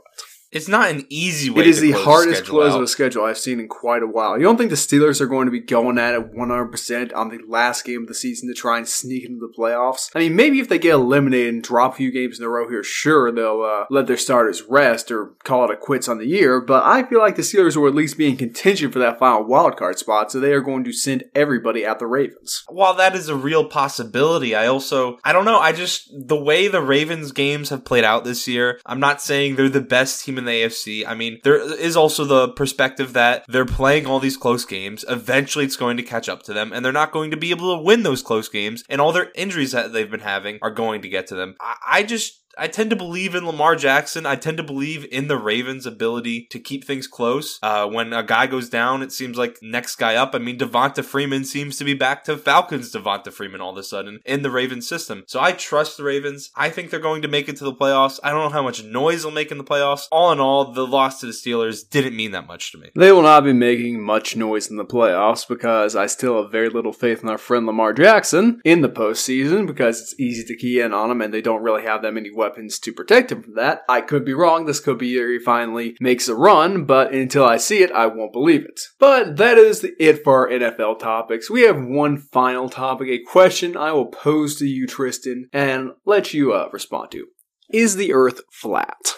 It's 0.53 0.67
not 0.67 0.91
an 0.91 1.07
easy 1.09 1.49
way. 1.49 1.63
It 1.63 1.69
is 1.69 1.81
the 1.81 1.93
hardest 1.93 2.45
close 2.45 2.73
out. 2.73 2.79
of 2.79 2.83
a 2.83 2.89
schedule 2.89 3.25
I've 3.25 3.39
seen 3.39 3.61
in 3.61 3.69
quite 3.69 4.03
a 4.03 4.07
while. 4.07 4.37
You 4.37 4.43
don't 4.43 4.57
think 4.57 4.71
the 4.71 4.77
Steelers 4.77 5.21
are 5.21 5.27
going 5.27 5.47
to 5.47 5.53
be 5.53 5.61
going 5.61 5.97
at 5.97 6.15
it 6.15 6.35
100% 6.35 7.15
on 7.15 7.29
the 7.29 7.39
last 7.47 7.85
game 7.85 8.03
of 8.03 8.09
the 8.09 8.15
season 8.15 8.49
to 8.49 8.55
try 8.55 8.79
and 8.79 8.89
sneak 8.89 9.25
into 9.25 9.39
the 9.39 9.53
playoffs? 9.57 10.11
I 10.13 10.19
mean, 10.19 10.35
maybe 10.35 10.59
if 10.59 10.69
they 10.69 10.81
get 10.81 10.95
eliminated 10.95 11.55
and 11.55 11.63
drop 11.63 11.93
a 11.93 11.97
few 11.97 12.11
games 12.11 12.41
in 12.41 12.45
a 12.45 12.49
row 12.49 12.69
here, 12.69 12.83
sure, 12.83 13.31
they'll 13.31 13.63
uh, 13.63 13.85
let 13.91 14.09
their 14.09 14.17
starters 14.17 14.63
rest 14.69 15.13
or 15.13 15.37
call 15.45 15.65
it 15.65 15.71
a 15.71 15.77
quits 15.77 16.09
on 16.09 16.19
the 16.19 16.27
year, 16.27 16.61
but 16.61 16.83
I 16.85 17.05
feel 17.05 17.21
like 17.21 17.37
the 17.37 17.43
Steelers 17.43 17.77
will 17.77 17.87
at 17.87 17.95
least 17.95 18.19
be 18.19 18.29
in 18.29 18.37
contention 18.37 18.91
for 18.91 18.99
that 18.99 19.21
final 19.21 19.45
wild 19.45 19.77
card 19.77 19.99
spot, 20.01 20.33
so 20.33 20.41
they 20.41 20.53
are 20.53 20.61
going 20.61 20.83
to 20.83 20.93
send 20.93 21.25
everybody 21.33 21.85
at 21.85 22.01
the 22.01 22.09
Ravens. 22.09 22.65
while 22.69 22.95
that 22.95 23.15
is 23.15 23.29
a 23.29 23.37
real 23.37 23.69
possibility, 23.69 24.57
I 24.57 24.67
also, 24.67 25.19
I 25.23 25.33
don't 25.33 25.45
know, 25.45 25.61
I 25.61 25.71
just, 25.71 26.11
the 26.13 26.41
way 26.41 26.67
the 26.67 26.83
Ravens 26.83 27.31
games 27.31 27.69
have 27.69 27.85
played 27.85 28.05
out 28.05 28.25
this 28.25 28.49
year, 28.49 28.81
I'm 28.85 28.99
not 28.99 29.23
saying 29.23 29.55
they're 29.55 29.69
the 29.69 29.81
best 29.81 30.25
team 30.25 30.40
in 30.41 30.47
the 30.47 30.63
AFC. 30.63 31.07
I 31.07 31.15
mean, 31.15 31.41
there 31.45 31.61
is 31.61 31.97
also 31.97 32.25
the 32.25 32.49
perspective 32.49 33.13
that 33.13 33.45
they're 33.49 33.65
playing 33.65 34.07
all 34.07 34.19
these 34.19 34.37
close 34.37 34.65
games. 34.65 35.05
Eventually 35.09 35.65
it's 35.65 35.77
going 35.77 35.97
to 35.97 36.03
catch 36.03 36.29
up 36.29 36.43
to 36.45 36.53
them 36.53 36.73
and 36.73 36.85
they're 36.85 36.93
not 36.93 37.13
going 37.13 37.31
to 37.31 37.37
be 37.37 37.51
able 37.51 37.77
to 37.77 37.83
win 37.83 38.03
those 38.03 38.23
close 38.23 38.49
games 38.49 38.83
and 38.89 39.01
all 39.01 39.13
their 39.13 39.31
injuries 39.35 39.73
that 39.73 39.93
they've 39.93 40.11
been 40.11 40.21
having 40.21 40.59
are 40.63 40.71
going 40.71 41.03
to 41.03 41.09
get 41.09 41.27
to 41.29 41.35
them. 41.35 41.57
I, 41.61 41.77
I 41.87 42.03
just, 42.03 42.40
I 42.59 42.69
tend 42.69 42.91
to 42.91 42.97
believe 42.97 43.35
in 43.35 43.47
Lamar 43.47 43.77
Jackson. 43.77 44.27
I 44.27 44.37
tend 44.37 44.57
to 44.57 44.63
believe 44.63 45.07
in 45.11 45.29
the 45.29 45.39
Ravens' 45.39 45.87
ability 45.87 46.47
to 46.51 46.59
keep 46.59 46.85
things 46.85 47.07
close. 47.07 47.59
Uh, 47.63 47.87
when 47.89 48.13
a 48.13 48.23
guy 48.23 48.47
goes 48.47 48.69
down, 48.69 49.03
it 49.03 49.13
seems 49.13 49.39
like 49.39 49.59
next 49.63 49.97
guy 49.97 50.17
up. 50.17 50.35
I 50.35 50.39
mean, 50.39 50.59
Devonta 50.59 51.05
Freeman 51.05 51.45
seems 51.45 51.79
to 51.79 51.85
be 51.85 51.95
back 51.95 52.25
to 52.25 52.37
Falcons 52.37 52.93
Devonta 52.93 53.33
Freeman 53.33 53.61
all 53.61 53.73
of 53.73 53.79
a 53.79 53.83
sudden 53.83 54.21
in 54.25 54.43
the 54.43 54.51
Ravens 54.51 54.89
system. 54.89 55.25
So 55.27 55.41
I 55.41 55.53
trust 55.53 55.97
the 55.97 56.05
Ravens. 56.05 56.51
I 56.57 56.71
think 56.71 56.91
they're 56.91 57.01
going 57.01 57.23
to 57.23 57.29
make 57.29 57.49
it 57.49 57.57
to 57.59 57.65
the 57.65 57.73
playoffs. 57.73 58.19
I 58.23 58.31
don't 58.31 58.43
know 58.43 58.49
how 58.49 58.63
much 58.63 58.85
noise 58.85 59.23
they'll 59.23 59.33
make 59.33 59.51
in 59.51 59.59
the 59.59 59.65
playoffs. 59.65 60.07
All 60.11 60.33
in 60.33 60.41
all, 60.41 60.73
the 60.73 60.87
loss 60.87 61.21
to 61.21 61.27
the 61.27 61.33
Steelers 61.33 61.89
didn't 61.89 62.17
mean 62.17 62.33
that 62.33 62.47
much 62.47 62.73
to 62.73 62.79
me. 62.79 62.91
They 62.95 63.13
will 63.13 63.23
not 63.23 63.45
be 63.45 63.53
making 63.53 64.03
much 64.03 64.37
noise 64.37 64.69
in 64.71 64.77
the 64.77 64.85
playoffs 64.85 65.47
because 65.47 65.95
I 65.97 66.07
still 66.07 66.43
have 66.43 66.53
very 66.53 66.69
little 66.69 66.93
faith 66.93 67.23
in 67.23 67.29
our 67.29 67.39
friend 67.39 67.67
Lamar 67.67 67.93
Jackson 67.93 68.61
in 68.65 68.81
the 68.81 68.89
postseason 68.89 69.67
because 69.67 70.01
it's 70.01 70.19
easy 70.19 70.45
to 70.45 70.57
key 70.57 70.81
in 70.81 70.93
on 70.93 71.11
him 71.11 71.21
and 71.21 71.33
they 71.33 71.43
don't 71.43 71.63
really 71.63 71.83
have 71.83 72.03
that 72.03 72.15
many 72.15 72.31
weapons 72.41 72.79
to 72.81 72.93
protect 72.93 73.31
him 73.31 73.43
from 73.43 73.55
that. 73.55 73.83
I 73.89 74.01
could 74.01 74.25
be 74.25 74.35
wrong. 74.35 74.65
This 74.65 74.81
could 74.81 74.99
be 74.99 75.11
he 75.11 75.39
finally 75.39 75.97
makes 76.01 76.27
a 76.27 76.35
run, 76.35 76.85
but 76.85 77.13
until 77.13 77.45
I 77.45 77.59
see 77.59 77.83
it, 77.83 77.93
I 77.93 78.07
won't 78.07 78.33
believe 78.33 78.65
it. 78.65 78.81
But 78.99 79.37
that 79.37 79.59
is 79.59 79.87
it 79.99 80.25
for 80.25 80.51
our 80.51 80.59
NFL 80.59 80.99
topics. 80.99 81.51
We 81.51 81.63
have 81.63 81.81
one 81.81 82.17
final 82.17 82.69
topic, 82.69 83.09
a 83.09 83.19
question 83.19 83.77
I 83.77 83.93
will 83.93 84.07
pose 84.07 84.57
to 84.57 84.67
you, 84.67 84.87
Tristan, 84.87 85.49
and 85.53 85.91
let 86.05 86.35
you 86.35 86.53
uh, 86.53 86.69
respond 86.73 87.11
to. 87.13 87.27
Is 87.73 87.97
the 87.97 88.13
Earth 88.13 88.41
flat? 88.51 89.15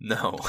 No. 0.00 0.38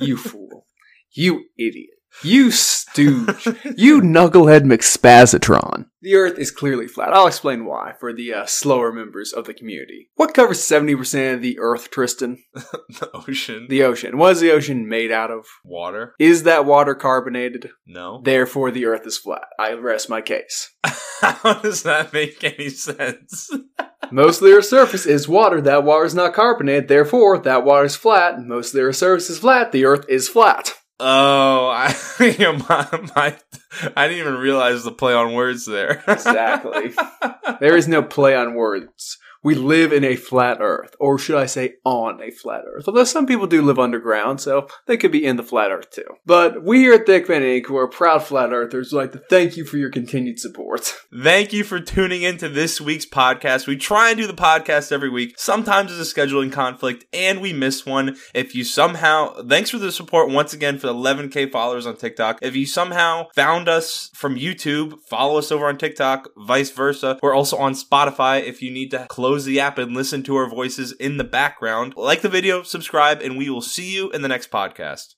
You 0.00 0.16
fool. 0.16 0.64
You 1.10 1.44
idiot. 1.58 1.98
You 2.22 2.50
stooge. 2.50 3.46
you 3.76 4.00
knucklehead 4.00 4.62
McSpazatron. 4.62 5.86
The 6.00 6.14
Earth 6.14 6.38
is 6.38 6.50
clearly 6.50 6.86
flat. 6.86 7.12
I'll 7.12 7.26
explain 7.26 7.64
why 7.64 7.94
for 7.98 8.12
the 8.12 8.32
uh, 8.32 8.46
slower 8.46 8.92
members 8.92 9.32
of 9.32 9.46
the 9.46 9.54
community. 9.54 10.10
What 10.14 10.34
covers 10.34 10.60
70% 10.60 11.34
of 11.34 11.42
the 11.42 11.58
Earth, 11.58 11.90
Tristan? 11.90 12.42
the 12.54 13.10
ocean. 13.14 13.66
The 13.68 13.82
ocean. 13.82 14.18
What 14.18 14.32
is 14.32 14.40
the 14.40 14.52
ocean 14.52 14.88
made 14.88 15.10
out 15.10 15.30
of? 15.30 15.46
water. 15.64 16.14
Is 16.18 16.44
that 16.44 16.64
water 16.64 16.94
carbonated? 16.94 17.70
No. 17.86 18.20
Therefore, 18.22 18.70
the 18.70 18.86
Earth 18.86 19.06
is 19.06 19.18
flat. 19.18 19.46
I 19.58 19.72
rest 19.72 20.08
my 20.08 20.20
case. 20.20 20.70
How 21.20 21.54
does 21.54 21.82
that 21.82 22.12
make 22.12 22.42
any 22.44 22.68
sense? 22.68 23.50
Most 24.10 24.38
of 24.40 24.44
the 24.44 24.54
Earth's 24.54 24.70
surface 24.70 25.06
is 25.06 25.28
water. 25.28 25.60
That 25.60 25.84
water 25.84 26.04
is 26.04 26.14
not 26.14 26.34
carbonated. 26.34 26.88
Therefore, 26.88 27.38
that 27.38 27.64
water 27.64 27.86
is 27.86 27.96
flat. 27.96 28.40
Most 28.40 28.68
of 28.68 28.74
the 28.74 28.82
Earth's 28.82 28.98
surface 28.98 29.30
is 29.30 29.38
flat. 29.38 29.72
The 29.72 29.84
Earth 29.84 30.04
is 30.08 30.28
flat. 30.28 30.74
Oh, 31.00 31.66
I, 31.74 31.94
my, 32.68 33.08
my, 33.14 33.36
I 33.96 34.08
didn't 34.08 34.20
even 34.20 34.34
realize 34.34 34.84
the 34.84 34.92
play 34.92 35.12
on 35.14 35.34
words 35.34 35.66
there. 35.66 36.02
Exactly. 36.06 36.92
There 37.60 37.76
is 37.76 37.86
no 37.86 38.02
play 38.02 38.34
on 38.34 38.54
words. 38.54 39.18
We 39.44 39.54
live 39.54 39.92
in 39.92 40.04
a 40.04 40.16
flat 40.16 40.58
Earth, 40.60 40.96
or 40.98 41.18
should 41.18 41.36
I 41.36 41.44
say, 41.44 41.74
on 41.84 42.22
a 42.22 42.30
flat 42.30 42.64
Earth. 42.66 42.88
Although 42.88 43.04
some 43.04 43.26
people 43.26 43.46
do 43.46 43.60
live 43.60 43.78
underground, 43.78 44.40
so 44.40 44.68
they 44.86 44.96
could 44.96 45.12
be 45.12 45.24
in 45.24 45.36
the 45.36 45.42
flat 45.42 45.70
Earth 45.70 45.90
too. 45.90 46.06
But 46.24 46.64
we 46.64 46.78
here 46.78 46.94
at 46.94 47.06
Thickman 47.06 47.42
Inc., 47.42 47.66
who 47.66 47.76
are 47.76 47.86
proud 47.86 48.24
flat 48.24 48.52
Earthers, 48.52 48.90
would 48.90 48.98
like 48.98 49.12
to 49.12 49.22
thank 49.28 49.58
you 49.58 49.66
for 49.66 49.76
your 49.76 49.90
continued 49.90 50.40
support. 50.40 50.94
Thank 51.22 51.52
you 51.52 51.62
for 51.62 51.78
tuning 51.78 52.22
into 52.22 52.48
this 52.48 52.80
week's 52.80 53.04
podcast. 53.04 53.66
We 53.66 53.76
try 53.76 54.08
and 54.08 54.18
do 54.18 54.26
the 54.26 54.32
podcast 54.32 54.90
every 54.90 55.10
week. 55.10 55.34
Sometimes 55.36 55.90
there's 55.90 56.10
a 56.10 56.14
scheduling 56.14 56.50
conflict 56.50 57.04
and 57.12 57.42
we 57.42 57.52
miss 57.52 57.84
one. 57.84 58.16
If 58.32 58.54
you 58.54 58.64
somehow, 58.64 59.42
thanks 59.42 59.68
for 59.68 59.78
the 59.78 59.92
support 59.92 60.30
once 60.30 60.54
again 60.54 60.78
for 60.78 60.86
the 60.86 60.94
11k 60.94 61.52
followers 61.52 61.86
on 61.86 61.96
TikTok. 61.96 62.38
If 62.40 62.56
you 62.56 62.64
somehow 62.64 63.28
found 63.34 63.68
us 63.68 64.10
from 64.14 64.36
YouTube, 64.36 65.00
follow 65.02 65.38
us 65.38 65.52
over 65.52 65.66
on 65.66 65.76
TikTok, 65.76 66.30
vice 66.38 66.70
versa. 66.70 67.18
We're 67.22 67.34
also 67.34 67.58
on 67.58 67.74
Spotify 67.74 68.42
if 68.42 68.62
you 68.62 68.70
need 68.70 68.90
to 68.92 69.06
close 69.34 69.44
the 69.46 69.58
app 69.58 69.78
and 69.78 69.92
listen 69.92 70.22
to 70.22 70.36
our 70.36 70.48
voices 70.48 70.92
in 70.92 71.16
the 71.16 71.24
background. 71.24 71.92
Like 71.96 72.20
the 72.20 72.28
video, 72.28 72.62
subscribe, 72.62 73.20
and 73.20 73.36
we 73.36 73.50
will 73.50 73.60
see 73.60 73.92
you 73.92 74.12
in 74.12 74.22
the 74.22 74.28
next 74.28 74.48
podcast. 74.48 75.08